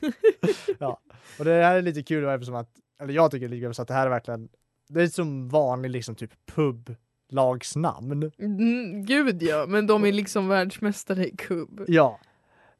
ja. 0.79 0.99
Och 1.39 1.45
det 1.45 1.63
här 1.63 1.75
är 1.75 1.81
lite 1.81 2.03
kul 2.03 2.29
eftersom 2.29 2.55
att, 2.55 2.69
eller 3.01 3.13
jag 3.13 3.31
tycker 3.31 3.47
det 3.47 3.55
är 3.55 3.55
lite 3.55 3.65
kul 3.65 3.73
så 3.73 3.81
att 3.81 3.87
det 3.87 3.93
här 3.93 4.05
är 4.05 4.09
verkligen, 4.09 4.49
det 4.89 5.01
är 5.01 5.07
som 5.07 5.49
vanlig 5.49 5.89
liksom 5.89 6.15
typ 6.15 6.31
publagsnamn. 6.55 8.31
Mm, 8.39 9.05
gud 9.05 9.43
ja, 9.43 9.65
men 9.67 9.87
de 9.87 10.05
är 10.05 10.11
liksom 10.11 10.47
världsmästare 10.47 11.27
i 11.27 11.35
kubb. 11.35 11.83
Ja, 11.87 12.19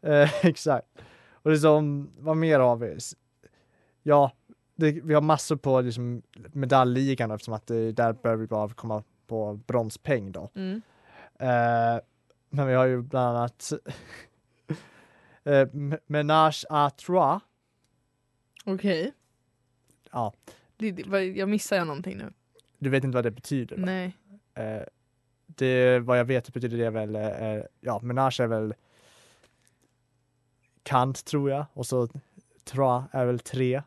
eh, 0.01 0.45
exakt. 0.45 0.87
Och 1.31 1.51
liksom, 1.51 2.09
vad 2.17 2.37
mer 2.37 2.59
har 2.59 2.75
vi? 2.75 2.97
Ja, 4.03 4.31
det, 4.75 4.91
vi 4.91 5.13
har 5.13 5.21
massor 5.21 5.55
på 5.55 5.81
liksom, 5.81 6.21
medaljligan 6.53 7.31
eftersom 7.31 7.53
att 7.53 7.67
det, 7.67 7.91
där 7.91 8.13
bör 8.13 8.35
vi 8.35 8.47
bara 8.47 8.69
komma 8.69 9.03
på 9.29 9.53
bronspeng 9.67 10.31
då. 10.31 10.49
Mm. 10.55 10.81
Eh, 11.39 11.99
men 12.49 12.67
vi 12.67 12.73
har 12.73 12.85
ju 12.85 13.01
bland 13.01 13.37
annat 13.37 13.73
eh, 15.43 15.67
Menage 16.07 16.65
à 16.69 16.89
Trois. 16.89 17.39
Okej. 18.65 19.13
Ja, 20.11 20.33
Det- 20.77 20.91
det- 20.91 21.23
Jag 21.23 21.49
missar 21.49 21.75
jag 21.75 21.87
någonting 21.87 22.17
nu? 22.17 22.33
du 22.77 22.89
vet 22.89 23.03
inte 23.03 23.15
vad 23.15 23.23
det 23.23 23.31
betyder? 23.31 23.77
va? 23.77 23.85
Nej. 23.85 24.17
Eh, 24.53 24.83
det, 25.45 25.99
vad 25.99 26.19
jag 26.19 26.25
vet 26.25 26.53
betyder 26.53 26.77
det 26.77 26.89
väl, 26.89 27.15
eh, 27.15 27.63
ja, 27.81 27.99
menage 28.03 28.39
är 28.39 28.47
väl 28.47 28.73
kant 30.83 31.25
tror 31.25 31.49
jag 31.51 31.65
och 31.73 31.85
så 31.85 32.07
trois 32.63 33.03
är 33.11 33.25
väl 33.25 33.39
tre. 33.39 33.81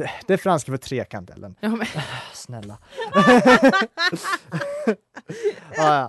Det, 0.00 0.10
det 0.26 0.32
är 0.32 0.36
franska 0.38 0.72
för 0.72 0.76
trekant 0.76 1.30
Ellen. 1.30 1.54
Ja, 1.60 1.68
men, 1.68 1.86
Snälla. 2.32 2.78
ah, 5.76 6.08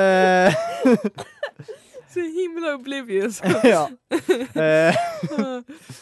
Eh, 0.00 0.54
så 2.08 2.20
himla 2.20 2.74
oblivious. 2.74 3.42
ja. 3.62 3.90
Eh, 4.54 4.94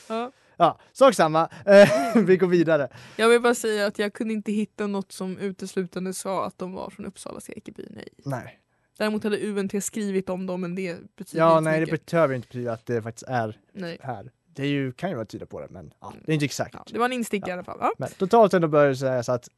ja. 0.09 0.33
ja, 0.57 0.79
sak 0.93 1.15
samma. 1.15 1.49
Eh, 1.67 1.89
vi 2.17 2.37
går 2.37 2.47
vidare. 2.47 2.89
Jag 3.17 3.29
vill 3.29 3.41
bara 3.41 3.55
säga 3.55 3.87
att 3.87 3.99
jag 3.99 4.13
kunde 4.13 4.35
inte 4.35 4.53
hitta 4.53 4.87
något 4.87 5.13
som 5.13 5.39
uteslutande 5.39 6.15
sa 6.15 6.47
att 6.47 6.59
de 6.59 6.73
var 6.73 6.91
från 6.91 7.07
Uppsalas 7.07 7.51
Ekeby. 7.51 7.87
Nej. 7.91 8.09
Nej. 8.25 8.61
Däremot 8.99 9.25
hade 9.25 9.47
UNT 9.47 9.85
skrivit 9.85 10.29
om 10.29 10.47
dem 10.47 10.61
men 10.61 10.75
det 10.75 11.17
betyder 11.17 11.45
Ja, 11.45 11.59
inte 11.59 11.71
nej, 11.71 11.81
det 11.81 11.93
mycket. 11.93 12.11
behöver 12.11 12.35
inte 12.35 12.49
betyda 12.49 12.73
att 12.73 12.87
det 12.87 13.03
faktiskt 13.03 13.29
är 13.29 13.61
nej. 13.73 13.99
här. 14.03 14.31
Det 14.57 14.63
är 14.63 14.67
ju, 14.69 14.93
kan 14.93 15.11
ju 15.11 15.17
vara 15.17 15.27
tyda 15.27 15.47
på 15.47 15.61
det, 15.61 15.67
men 15.71 15.95
ja, 16.01 16.13
det 16.25 16.33
är 16.33 16.35
inte 16.35 16.45
exakt. 16.45 16.75
Ja, 16.75 16.85
det 16.93 16.99
var 16.99 17.07
en 17.07 17.13
instick 17.13 17.49
i 17.49 17.51
alla 17.51 17.65
fall. 17.65 17.79
Ja. 17.81 17.93
Men 17.99 18.09
totalt 18.09 18.55
ändå 18.55 18.69
bör 18.69 18.89
det 18.89 18.97
sägas 18.97 19.29
att 19.29 19.49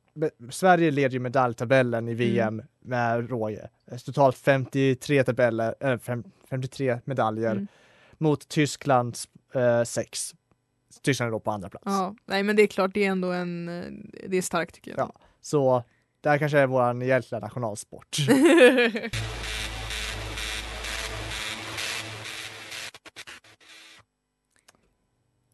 Sverige 0.50 0.90
leder 0.90 1.10
ju 1.14 1.18
medaljtabellen 1.20 2.08
i 2.08 2.14
VM 2.14 2.54
Mm. 2.54 2.66
med 2.80 3.30
råge. 3.30 3.68
Totalt 4.04 4.36
53 4.38 5.24
tabeller, 5.24 5.74
äh, 5.80 5.98
fem, 5.98 6.24
53 6.50 6.98
medaljer 7.04 7.50
Mm. 7.52 7.66
mot 8.18 8.48
Tysklands 8.48 9.28
eh, 9.54 9.82
6. 9.84 10.34
Tyskland 11.02 11.28
är 11.28 11.32
då 11.32 11.40
på 11.40 11.50
andra 11.50 11.68
plats. 11.68 11.84
Ja, 11.86 12.14
nej 12.26 12.42
men 12.42 12.56
det 12.56 12.62
är 12.62 12.66
klart 12.66 12.90
det 12.94 13.04
är 13.04 13.10
ändå 13.10 13.32
en, 13.32 13.68
eh, 13.68 13.84
det 14.28 14.36
är 14.36 14.42
starkt 14.42 14.74
tycker 14.74 14.90
jag. 14.90 14.98
Ja. 15.00 15.12
Så 15.40 15.84
det 16.20 16.28
här 16.28 16.38
kanske 16.38 16.58
är 16.58 16.66
vår 16.66 17.02
egentliga 17.02 17.40
nationalsport. 17.40 18.16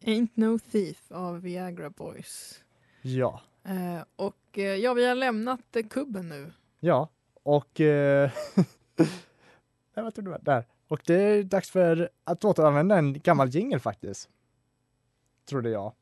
Ain't 0.05 0.31
no 0.33 0.59
thief 0.59 1.11
av 1.11 1.41
Viagra 1.41 1.89
Boys. 1.89 2.63
ja. 3.01 3.41
Eh, 3.63 4.03
och 4.15 4.57
eh, 4.57 4.75
ja, 4.75 4.93
vi 4.93 5.07
har 5.07 5.15
lämnat 5.15 5.75
eh, 5.75 5.87
kubben 5.87 6.29
nu. 6.29 6.51
Ja, 6.79 7.09
och... 7.43 7.81
Eh, 7.81 8.31
vad 9.93 10.15
tror 10.15 10.25
du? 10.25 10.37
Där. 10.41 10.65
Och 10.87 11.01
det 11.05 11.15
är 11.15 11.43
dags 11.43 11.69
för 11.69 12.09
att 12.23 12.45
återanvända 12.45 12.97
en 12.97 13.19
gammal 13.19 13.49
jingle 13.49 13.79
faktiskt. 13.79 14.29
Trodde 15.49 15.69
jag. 15.69 15.93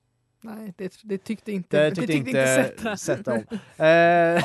Nej, 0.43 0.73
det, 0.77 0.99
det 1.03 1.17
tyckte 1.17 1.51
inte, 1.51 1.89
Det 1.89 1.95
tyckte 1.95 2.13
inte 2.13 2.45
Sätta. 2.55 2.97
sätta 2.97 3.33
om. 3.33 3.43
Eh, 3.85 4.39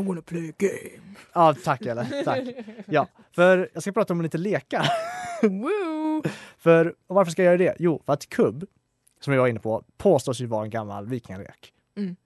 I 0.00 0.04
wanna 0.06 0.22
play 0.22 0.50
a 0.50 0.52
game. 0.58 1.16
ja, 1.32 1.54
tack 1.64 1.82
eller 1.82 2.24
tack. 2.24 2.44
Ja, 2.86 3.08
för 3.32 3.70
jag 3.74 3.82
ska 3.82 3.92
prata 3.92 4.12
om 4.12 4.22
lite 4.22 4.38
lekar. 4.38 4.86
Woo! 5.42 6.22
För, 6.58 6.94
och 7.06 7.14
varför 7.14 7.32
ska 7.32 7.42
jag 7.42 7.46
göra 7.60 7.72
det? 7.72 7.76
Jo, 7.78 8.02
för 8.06 8.12
att 8.12 8.28
kubb, 8.28 8.64
som 9.20 9.30
vi 9.32 9.38
var 9.38 9.48
inne 9.48 9.60
på, 9.60 9.84
påstås 9.96 10.40
ju 10.40 10.46
vara 10.46 10.64
en 10.64 10.70
gammal 10.70 11.06
vikingalek. 11.06 11.72
Mm. 11.96 12.16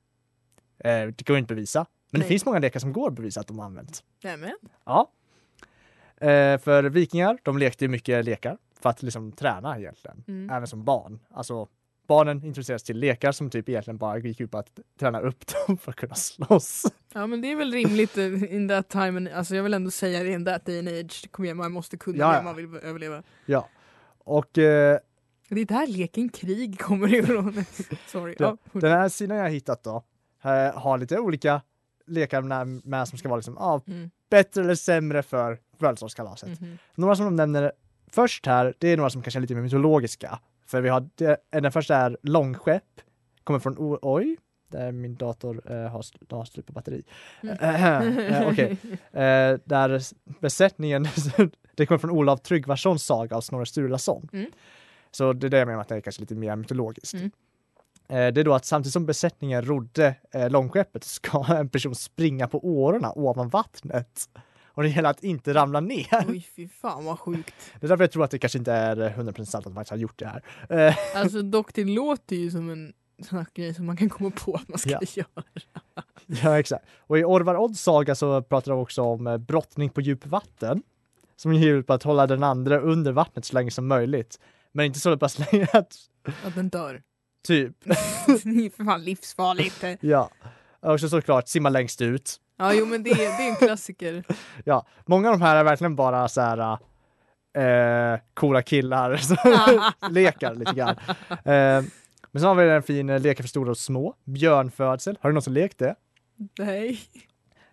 Eh, 0.79 1.15
det 1.17 1.27
går 1.27 1.39
inte 1.39 1.53
att 1.53 1.57
bevisa, 1.57 1.87
men 2.11 2.19
Nej. 2.19 2.23
det 2.23 2.29
finns 2.29 2.45
många 2.45 2.59
lekar 2.59 2.81
som 2.81 2.93
går 2.93 3.09
att 3.09 3.15
bevisa 3.15 3.41
att 3.41 3.47
de 3.47 3.59
har 3.59 3.67
använts. 3.67 4.05
Nämen. 4.23 4.57
Ja. 4.85 5.11
Eh, 6.17 6.59
för 6.59 6.83
vikingar, 6.83 7.39
de 7.43 7.59
lekte 7.59 7.85
ju 7.85 7.89
mycket 7.89 8.25
lekar 8.25 8.59
för 8.81 8.91
att 8.91 9.03
liksom 9.03 9.33
träna 9.33 9.79
egentligen, 9.79 10.25
Mm. 10.29 10.51
även 10.51 10.67
som 10.69 10.85
barn. 10.85 11.19
Alltså 11.31 11.69
barnen 12.11 12.37
introduceras 12.45 12.83
till 12.83 12.99
lekar 12.99 13.33
som 13.33 13.51
typ 13.51 13.69
egentligen 13.69 13.99
bara 13.99 14.19
gick 14.19 14.41
ut 14.41 14.51
på 14.51 14.59
att 14.59 14.79
träna 15.01 15.21
upp 15.21 15.45
dem 15.67 15.77
för 15.79 15.91
att 15.91 15.97
kunna 15.97 16.15
slåss. 16.15 16.87
Ja 17.15 17.27
men 17.27 17.41
det 17.41 17.53
är 17.53 17.57
väl 17.57 17.73
rimligt 17.73 18.17
in 18.17 18.69
that 18.69 18.89
time, 18.89 19.07
and, 19.17 19.29
alltså 19.29 19.57
jag 19.57 19.63
vill 19.63 19.75
ändå 19.75 19.91
säga 19.91 20.23
det 20.23 20.33
in 20.33 20.45
that 20.45 20.67
day 20.67 20.79
and 20.79 20.89
age, 20.89 21.29
kom 21.31 21.45
igen 21.45 21.57
man 21.57 21.73
måste 21.73 21.97
kunna 21.97 22.19
Ja, 22.19 22.37
det 22.37 22.43
man 22.43 22.57
vill 22.57 22.77
överleva. 22.83 23.23
Ja. 23.47 23.69
Och 24.19 24.59
eh, 24.59 24.99
Det 25.49 25.61
är 25.61 25.65
där 25.65 25.87
leken 25.87 26.29
krig 26.29 26.81
kommer 26.81 27.15
ifrån. 27.15 27.65
Sorry. 28.07 28.35
Det- 28.39 28.45
Ja, 28.45 28.57
den 28.73 28.91
här 28.93 29.09
sidan 29.09 29.37
jag 29.39 29.51
hittat 29.51 29.83
då 29.85 30.05
eh, 30.45 30.79
har 30.81 30.99
lite 30.99 31.19
olika 31.19 31.63
lekar 32.07 32.43
med, 32.89 33.09
som 33.09 33.19
ska 33.19 33.29
vara 33.29 33.37
liksom, 33.37 33.59
ah, 33.59 33.81
Mm. 33.87 34.11
bättre 34.31 34.61
eller 34.63 34.75
sämre 34.75 35.23
för 35.23 35.59
födelsedagskalaset. 35.79 36.61
Mhm. 36.61 36.79
Några 36.95 37.17
som 37.17 37.25
de 37.25 37.37
nämner 37.37 37.73
först 38.13 38.47
här, 38.47 38.75
det 38.79 38.89
är 38.89 38.97
några 38.97 39.11
som 39.11 39.23
kanske 39.23 39.39
är 39.39 39.41
lite 39.41 39.55
mer 39.55 39.63
mytologiska. 39.63 40.39
För 40.71 40.81
vi 40.81 40.89
har, 40.89 41.09
det, 41.15 41.37
den 41.51 41.73
första 41.73 41.97
är 41.97 42.17
långskepp, 42.23 43.01
kommer 43.45 43.61
från, 43.61 43.99
oj, 44.03 44.37
där 44.69 44.93
min 44.93 45.15
dator 45.15 45.63
eh, 45.73 45.77
har, 45.77 46.05
har 46.37 46.45
slut 46.45 46.67
på 46.67 46.73
batteri. 46.73 47.03
Mm. 47.43 47.57
Eh, 48.35 48.49
Okej, 48.49 48.77
eh, 49.13 49.59
där 49.65 50.03
besättningen, 50.41 51.07
det 51.75 51.87
kommer 51.87 51.99
från 51.99 52.11
Olav 52.11 52.37
Tryggvasons 52.37 53.05
saga 53.05 53.37
av 53.37 53.41
Snorre 53.41 53.67
Sturlason. 53.67 54.29
Mm. 54.33 54.51
Så 55.11 55.33
det 55.33 55.47
är 55.47 55.49
det 55.49 55.59
jag 55.59 55.67
menar 55.67 55.77
med 55.77 55.83
att 55.83 55.89
det 55.89 55.97
är 55.97 56.01
kanske 56.01 56.21
lite 56.21 56.35
mer 56.35 56.57
mytologiskt. 56.57 57.15
Mm. 57.15 57.31
Eh, 58.09 58.33
det 58.33 58.41
är 58.41 58.45
då 58.45 58.55
att 58.55 58.65
samtidigt 58.65 58.93
som 58.93 59.07
besättningen 59.07 59.63
rodde 59.63 60.15
eh, 60.31 60.51
långskeppet 60.51 61.05
ska 61.05 61.45
en 61.55 61.69
person 61.69 61.95
springa 61.95 62.49
på 62.49 62.67
årorna 62.67 63.13
ovan 63.13 63.49
vattnet. 63.49 64.29
Och 64.81 64.85
det 64.85 64.91
gäller 64.91 65.11
att 65.11 65.25
inte 65.25 65.55
ramla 65.55 65.81
ner. 65.81 66.25
Oj 66.29 66.47
fy 66.57 66.69
fan 66.69 67.05
vad 67.05 67.19
sjukt. 67.19 67.55
Det 67.81 67.87
är 67.87 67.89
därför 67.89 68.05
jag 68.05 68.11
tror 68.13 68.25
att 68.25 68.31
det 68.31 68.39
kanske 68.39 68.59
inte 68.59 68.73
är 68.73 69.01
eh, 69.01 69.19
100% 69.19 69.45
sant 69.45 69.67
att 69.67 69.73
man 69.75 69.85
har 69.91 69.97
gjort 69.97 70.19
det 70.19 70.27
här. 70.27 70.43
Eh, 70.89 70.97
Alltså 71.17 71.43
dock 71.43 71.75
det 71.75 71.85
låter 71.85 72.37
ju 72.37 72.51
som 72.51 72.71
en 72.71 72.93
sån 73.29 73.39
här 73.39 73.47
grej 73.55 73.75
som 73.75 73.87
man 73.87 73.97
kan 73.97 74.09
komma 74.09 74.31
på 74.31 74.55
att 74.55 74.69
man 74.69 74.79
ska 74.79 74.91
Ja. 74.91 75.01
göra. 75.15 75.45
ja, 76.27 76.59
exakt. 76.59 76.85
Och 76.99 77.19
i 77.19 77.25
Orvar 77.25 77.57
Odds 77.57 77.81
saga 77.83 78.15
så 78.15 78.43
pratar 78.43 78.73
de 78.73 78.81
också 78.81 79.03
om 79.03 79.27
eh, 79.27 79.37
brottning 79.39 79.91
på 79.91 80.01
djup 80.01 80.27
vatten. 80.27 80.83
Som 81.37 81.53
ger 81.55 81.73
ut 81.75 81.87
på 81.87 81.93
att 81.93 82.03
hålla 82.03 82.27
den 82.27 82.43
andra 82.43 82.81
under 82.81 83.13
vattnet 83.13 83.45
så 83.45 83.55
länge 83.55 83.71
som 83.71 83.87
möjligt. 83.89 84.39
Men 84.73 84.87
inte 84.87 85.01
så 85.01 85.17
pass 85.19 85.39
länge 85.53 85.67
att, 85.73 85.97
Att 86.45 86.55
den 86.55 86.69
dör. 86.69 87.03
typ, 87.47 87.77
det 87.85 87.91
är 88.33 88.77
för 88.77 88.85
fan 88.85 89.05
livsfarligt. 89.05 89.85
ja. 90.01 90.31
Och 90.81 91.01
så 91.01 91.09
såklart 91.09 91.49
simma 91.49 91.69
längst 91.69 92.01
ut. 92.01 92.41
Ja 92.61 92.75
jo 92.75 92.87
men 92.87 93.03
det 93.03 93.11
är, 93.11 93.17
det 93.17 93.45
är 93.45 93.51
en 93.51 93.57
klassiker. 93.57 94.25
Ja, 94.65 94.87
många 95.07 95.31
av 95.31 95.39
de 95.39 95.45
här 95.45 95.57
är 95.57 95.65
verkligen 95.65 95.97
bara 95.97 96.29
så 96.29 96.41
här 96.41 96.79
eh, 97.55 98.21
coola 98.35 98.63
killar 98.63 99.17
som 99.17 99.37
lekar 100.11 100.55
lite 100.55 100.73
grann. 100.73 100.97
Eh, 101.29 101.85
men 102.33 102.41
så 102.43 102.47
har 102.47 102.55
vi 102.55 102.71
en 102.71 102.83
fin 102.83 103.11
eh, 103.11 103.21
leka 103.21 103.43
för 103.43 103.49
stora 103.49 103.71
och 103.71 103.79
små. 103.79 104.15
Björnfödsel. 104.25 105.19
Har 105.21 105.31
du 105.31 105.35
någon 105.35 105.43
som 105.43 105.53
lekt 105.53 105.79
det? 105.79 105.95
Nej. 106.59 107.01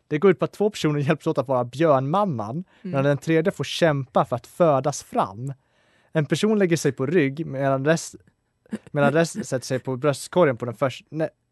Det 0.07 0.17
går 0.17 0.31
ut 0.31 0.39
på 0.39 0.45
att 0.45 0.53
två 0.53 0.69
personer 0.69 0.99
hjälps 0.99 1.27
åt 1.27 1.37
att 1.37 1.47
vara 1.47 1.63
björnmamman, 1.63 2.63
medan 2.81 3.03
den 3.03 3.17
tredje 3.17 3.51
får 3.51 3.63
kämpa 3.63 4.25
för 4.25 4.35
att 4.35 4.47
födas 4.47 5.03
fram. 5.03 5.53
En 6.11 6.25
person 6.25 6.59
lägger 6.59 6.77
sig 6.77 6.91
på 6.91 7.05
rygg 7.05 7.45
medan 7.45 7.85
rest, 7.85 8.15
medan 8.91 9.13
resten 9.13 9.43
sätter 9.43 9.65
sig 9.65 9.79
på 9.79 9.97
bröstkorgen 9.97 10.57
på 10.57 10.65
den 10.65 10.75
första. 10.75 11.05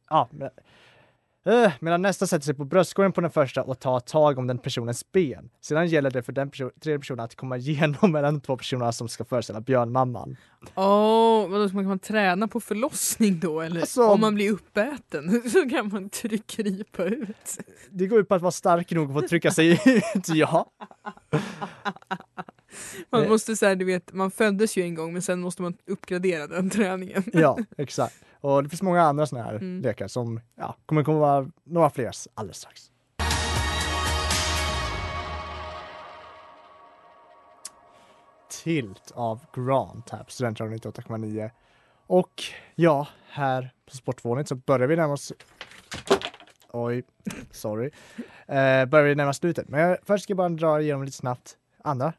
Ja, 0.10 0.30
eh, 1.46 1.72
medan 1.80 2.02
nästa 2.02 2.28
sätter 2.28 2.46
sig 2.46 2.54
på 2.54 2.66
bröstkorgen 2.66 3.12
på 3.12 3.22
den 3.22 3.32
första 3.32 3.64
och 3.64 3.80
tar 3.80 4.00
tag 4.00 4.40
om 4.40 4.48
den 4.48 4.58
personens 4.58 5.12
ben. 5.12 5.50
Sedan 5.62 5.88
gäller 5.88 6.12
det 6.12 6.24
för 6.24 6.32
den 6.34 6.50
person, 6.50 6.72
tredje 6.84 7.00
personen 7.00 7.20
att 7.20 7.36
komma 7.36 7.58
igenom 7.58 8.12
mellan 8.12 8.34
de 8.34 8.42
två 8.42 8.58
personerna 8.58 8.92
som 8.92 9.08
ska 9.08 9.26
föreställa 9.26 9.62
björnmamman. 9.62 10.38
Åh, 10.76 11.48
vadå, 11.50 11.70
så 11.70 11.76
man 11.76 11.84
kan 11.84 11.90
man 11.90 12.00
träna 12.00 12.48
på 12.48 12.60
förlossning 12.60 13.40
då 13.40 13.62
eller? 13.62 13.82
Alltså- 13.82 14.04
Om 14.08 14.22
man 14.22 14.36
blir 14.36 14.52
uppäten 14.52 15.42
så 15.50 15.70
kan 15.70 15.90
man 15.90 16.10
tryck 16.10 16.48
krypa 16.48 17.04
ut. 17.04 17.58
Det 17.92 18.08
går 18.08 18.20
ut 18.20 18.28
på 18.28 18.36
att 18.36 18.42
vara 18.42 18.52
stark 18.52 18.92
nog 18.92 19.14
för 19.14 19.20
att 19.20 19.28
trycka 19.28 19.52
sig 19.52 19.72
ut, 19.86 20.28
ja. 20.36 20.72
Man 23.10 23.22
Nej. 23.22 23.30
måste 23.30 23.56
säga, 23.56 23.76
du 23.76 23.86
vet, 23.86 24.14
man 24.14 24.32
föddes 24.32 24.78
ju 24.78 24.84
en 24.84 24.96
gång 24.96 25.14
men 25.14 25.22
sen 25.22 25.40
måste 25.42 25.62
man 25.62 25.78
uppgradera 25.88 26.48
den 26.48 26.70
träningen. 26.70 27.24
Ja, 27.34 27.58
exakt. 27.78 28.16
Och 28.46 28.64
det 28.64 28.70
finns 28.70 28.82
många 28.82 29.02
andra 29.02 29.26
sådana 29.26 29.46
här 29.46 29.56
Mm. 29.56 29.82
lekar 29.82 30.08
som 30.08 30.40
ja, 30.56 30.76
kommer 30.86 31.04
komma 31.04 31.52
några 31.64 31.90
fler 31.90 32.12
alldeles 32.34 32.58
strax. 32.58 32.92
Tilt 38.64 39.12
av 39.16 39.46
Grant 39.54 40.10
här 40.10 40.24
på 40.24 40.32
Studentradion 40.32 40.78
98,9. 40.78 41.50
Och 42.08 42.44
ja, 42.76 43.08
här 43.30 43.74
på 43.86 43.96
Sportvåningen 43.96 44.46
så 44.46 44.56
börjar 44.56 44.88
vi 44.88 44.96
närma 44.96 45.14
oss 45.14 45.34
Oj, 46.72 47.04
sorry. 47.52 47.90
Eh, 48.48 48.86
börjar 48.86 49.04
vi 49.04 49.16
närma 49.16 49.34
slutet. 49.34 49.70
Men 49.70 49.80
jag, 49.80 49.98
först 50.04 50.24
ska 50.24 50.32
jag 50.32 50.38
bara 50.38 50.50
dra 50.50 50.82
igenom 50.82 51.04
lite 51.04 51.18
snabbt 51.18 51.58
andra 51.84 52.14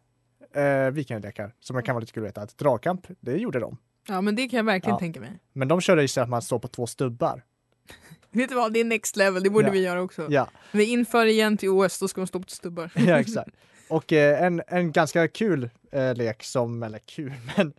eh, 0.55 0.91
vikingalekar 0.91 1.53
som 1.61 1.83
kan 1.83 1.95
vara 1.95 2.01
lite 2.01 2.13
kul 2.13 2.23
att 2.23 2.29
veta. 2.29 2.41
Att 2.43 2.59
dragkamp, 2.59 3.07
det 3.21 3.37
gjorde 3.37 3.61
de. 3.61 3.79
Ja 4.09 4.21
men 4.21 4.37
det 4.37 4.49
kan 4.49 4.57
jag 4.57 4.65
verkligen 4.65 4.95
Ja. 4.95 4.99
tänka 4.99 5.21
mig. 5.21 5.31
Men 5.53 5.69
de 5.69 5.81
körde 5.81 6.03
istället 6.05 6.25
att 6.25 6.31
man 6.31 6.43
står 6.43 6.59
på 6.59 6.69
två 6.69 6.87
stubbar. 6.87 7.43
Vet 8.31 8.49
du 8.49 8.55
vad, 8.55 8.73
det 8.73 8.81
är 8.81 8.85
next 8.85 9.17
level, 9.17 9.43
det 9.43 9.51
borde 9.51 9.67
Ja. 9.67 9.73
vi 9.73 9.83
göra 9.83 10.03
också. 10.03 10.27
Ja, 10.31 10.49
Vi 10.73 10.85
inför 10.85 11.27
igen 11.27 11.57
till 11.57 11.69
OS, 11.69 11.99
då 11.99 12.09
ska 12.09 12.21
man 12.21 12.27
stå 12.27 12.41
på 12.41 12.49
stubbar. 12.51 12.91
ja 13.07 13.19
exakt. 13.21 13.51
Och 13.89 14.13
eh, 14.13 14.43
en, 14.43 14.63
en 14.69 14.93
ganska 14.93 15.29
kul 15.29 15.71
eh, 15.93 16.15
lek 16.15 16.43
som, 16.43 16.83
eller 16.83 16.99
kul, 16.99 17.33
men 17.57 17.73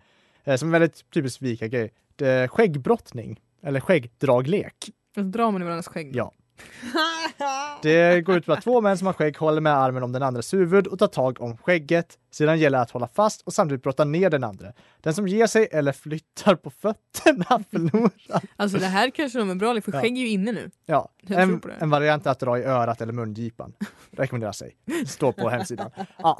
eh, 0.43 0.55
som 0.55 0.67
är 0.67 0.79
väldigt 0.79 1.11
typisk 1.11 1.41
vikagrej. 1.41 1.91
Det 2.15 2.27
är 2.27 2.47
Skäggbrottning, 2.47 3.39
eller 3.63 3.79
skäggdraglek. 3.79 4.89
Och 5.09 5.15
så 5.15 5.21
drar 5.21 5.51
man 5.51 5.61
i 5.61 5.65
varandras 5.65 5.87
skägg. 5.87 6.15
Ja. 6.15 6.31
Det 7.81 8.21
går 8.21 8.37
ut 8.37 8.45
på 8.45 8.53
att 8.53 8.61
två 8.63 8.81
män 8.81 8.97
som 8.97 9.07
har 9.07 9.13
skägg 9.13 9.37
håller 9.37 9.61
med 9.61 9.73
armen 9.73 10.03
om 10.03 10.11
den 10.11 10.23
andres 10.23 10.53
huvud 10.53 10.87
och 10.87 10.99
tar 10.99 11.07
tag 11.07 11.41
om 11.41 11.57
skägget. 11.57 12.17
Sedan 12.31 12.59
gäller 12.59 12.77
det 12.77 12.81
att 12.81 12.91
hålla 12.91 13.07
fast 13.07 13.41
och 13.41 13.53
samtidigt 13.53 13.83
brotta 13.83 14.03
ner 14.05 14.29
den 14.29 14.43
andra. 14.43 14.73
Den 15.01 15.13
som 15.13 15.27
ger 15.27 15.47
sig 15.47 15.67
eller 15.71 15.91
flyttar 15.91 16.55
på 16.55 16.69
fötterna 16.69 17.63
förlorar. 17.71 18.41
Alltså 18.55 18.77
det 18.77 18.85
här 18.85 19.09
kanske 19.09 19.39
de 19.39 19.49
är 19.49 19.55
bra 19.55 19.81
för 19.81 19.91
Ja. 19.93 20.01
skägg 20.01 20.17
är 20.17 20.21
ju 20.21 20.27
inne 20.27 20.51
nu. 20.51 20.71
Ja, 20.85 21.09
en, 21.27 21.61
en 21.79 21.89
variant 21.89 22.25
är 22.25 22.31
att 22.31 22.39
dra 22.39 22.59
i 22.59 22.63
örat 22.63 23.01
eller 23.01 23.13
mungipan. 23.13 23.73
Rekommenderar 24.11 24.51
sig. 24.51 24.75
Står 25.07 25.31
på 25.31 25.49
hemsidan. 25.49 25.91
Ja. 26.17 26.39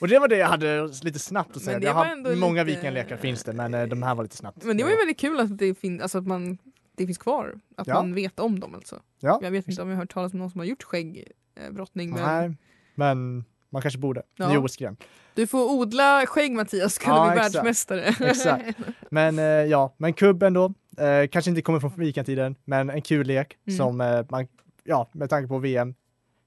Och 0.00 0.08
det 0.08 0.18
var 0.18 0.28
det 0.28 0.36
jag 0.36 0.46
hade 0.48 0.88
lite 1.02 1.18
snabbt 1.18 1.56
att 1.56 1.62
säga. 1.62 1.80
Jag 1.80 1.94
har, 1.94 2.36
många 2.36 2.62
lite- 2.62 2.76
vikingalekar 2.76 3.16
finns 3.16 3.44
det, 3.44 3.52
men 3.52 3.74
eh, 3.74 3.86
de 3.86 4.02
här 4.02 4.14
var 4.14 4.22
lite 4.22 4.36
snabbt. 4.36 4.64
Men 4.64 4.76
det 4.76 4.82
var 4.82 4.90
ju 4.90 4.96
väldigt 4.96 5.18
kul 5.20 5.40
att 5.40 5.58
det, 5.58 5.74
fin- 5.74 6.02
alltså 6.02 6.18
att 6.18 6.26
man, 6.26 6.58
det 6.96 7.06
finns 7.06 7.18
kvar. 7.18 7.60
Att 7.76 7.86
Ja. 7.86 7.94
man 7.94 8.14
vet 8.14 8.40
om 8.40 8.60
dem 8.60 8.74
alltså. 8.74 9.00
Ja. 9.20 9.38
Jag 9.42 9.50
vet 9.50 9.68
inte 9.68 9.82
om 9.82 9.88
jag 9.88 9.96
har 9.96 10.02
hört 10.02 10.12
talas 10.12 10.32
om 10.32 10.38
någon 10.38 10.50
som 10.50 10.58
har 10.58 10.66
gjort 10.66 10.82
skäggbrottning. 10.82 12.10
Men 12.10 12.22
Nej, 12.22 12.56
men 12.94 13.44
man 13.70 13.82
kanske 13.82 13.98
borde. 14.00 14.22
Ja. 14.36 14.50
Jo, 14.54 14.68
skräm. 14.68 14.96
du 15.34 15.46
får 15.46 15.70
odla 15.72 16.26
skägg 16.26 16.52
Mattias, 16.52 16.94
ska 16.94 17.10
Ja, 17.10 17.24
du 17.24 17.30
bli 17.30 17.38
exakt. 17.40 17.54
världsmästare. 17.54 18.00
Exakt. 18.30 18.78
Men 19.10 19.38
eh, 19.38 19.44
ja, 19.44 19.94
men 19.98 20.12
kubb 20.12 20.42
ändå. 20.42 20.74
Eh, 20.98 21.28
kanske 21.30 21.50
inte 21.50 21.62
kommer 21.62 21.80
från 21.80 21.92
vikingtiden, 21.96 22.56
men 22.64 22.90
en 22.90 23.02
kul 23.02 23.26
lek 23.26 23.56
Mm. 23.66 23.76
som 23.78 24.00
eh, 24.00 24.24
man, 24.30 24.46
ja, 24.84 25.08
med 25.12 25.30
tanke 25.30 25.48
på 25.48 25.58
VM, 25.58 25.94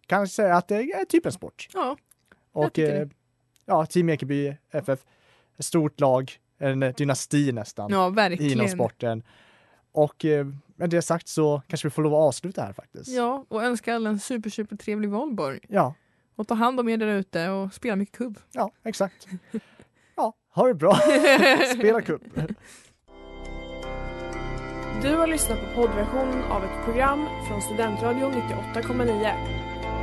kan 0.05 0.27
säga 0.27 0.55
att 0.55 0.67
det 0.67 0.75
är 0.91 1.05
typ 1.05 1.25
en 1.25 1.31
sport. 1.31 1.67
ja, 1.73 1.97
Och 2.51 2.79
eh, 2.79 3.07
ja, 3.65 3.85
Team 3.85 4.09
Ekeby 4.09 4.57
FF, 4.71 4.99
ett 5.57 5.65
stort 5.65 5.99
lag, 5.99 6.31
en 6.57 6.79
dynasti 6.97 7.51
nästan 7.51 7.91
ja, 7.91 7.97
inom 7.97 8.15
verkligen. 8.15 8.69
sporten. 8.69 9.23
Och 9.97 10.25
eh, 10.25 10.47
med 10.75 10.89
det 10.89 11.01
sagt 11.01 11.27
så 11.27 11.61
kanske 11.67 11.87
vi 11.87 11.91
får 11.91 12.03
lov 12.03 12.13
att 12.13 12.19
avsluta 12.27 12.61
här 12.61 12.73
faktiskt. 12.73 13.07
Ja, 13.11 13.45
och 13.47 13.63
önska 13.63 13.95
alla 13.95 14.09
en 14.09 14.19
super, 14.19 14.49
super 14.49 14.75
trevlig 14.75 15.09
valborg. 15.09 15.59
Ja, 15.67 15.93
Och 16.35 16.47
ta 16.47 16.53
hand 16.53 16.79
om 16.79 16.89
er 16.89 16.97
där 16.97 17.07
ute 17.07 17.49
och 17.49 17.73
spela 17.73 17.95
mycket 17.95 18.17
kubb. 18.17 18.39
ja 18.51 18.71
exakt. 18.83 19.27
Ja, 20.15 20.33
ha 20.55 20.67
det 20.67 20.73
bra. 20.73 20.93
Spela 21.77 22.01
kupp. 22.01 22.21
Du 25.01 25.15
har 25.15 25.27
lyssnat 25.27 25.59
på 25.59 25.81
poddversionen 25.81 26.43
av 26.43 26.63
ett 26.63 26.85
program 26.85 27.25
från 27.47 27.61
Studentradion 27.61 28.33
98,9. 28.33 29.31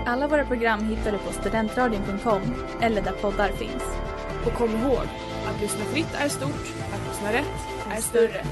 Alla 0.07 0.28
våra 0.28 0.46
program 0.46 0.85
hittar 0.85 1.12
du 1.12 1.18
på 1.18 1.33
studentradion.com 1.33 2.42
eller 2.80 3.02
där 3.02 3.12
poddar 3.12 3.48
finns. 3.48 3.85
Och 4.46 4.52
kom 4.52 4.70
ihåg, 4.70 5.07
att 5.46 5.61
lyssna 5.61 5.85
fritt 5.85 6.14
är 6.14 6.28
stort, 6.28 6.74
att 6.94 7.09
lyssna 7.09 7.33
rätt 7.33 7.96
är 7.96 8.00
större. 8.00 8.44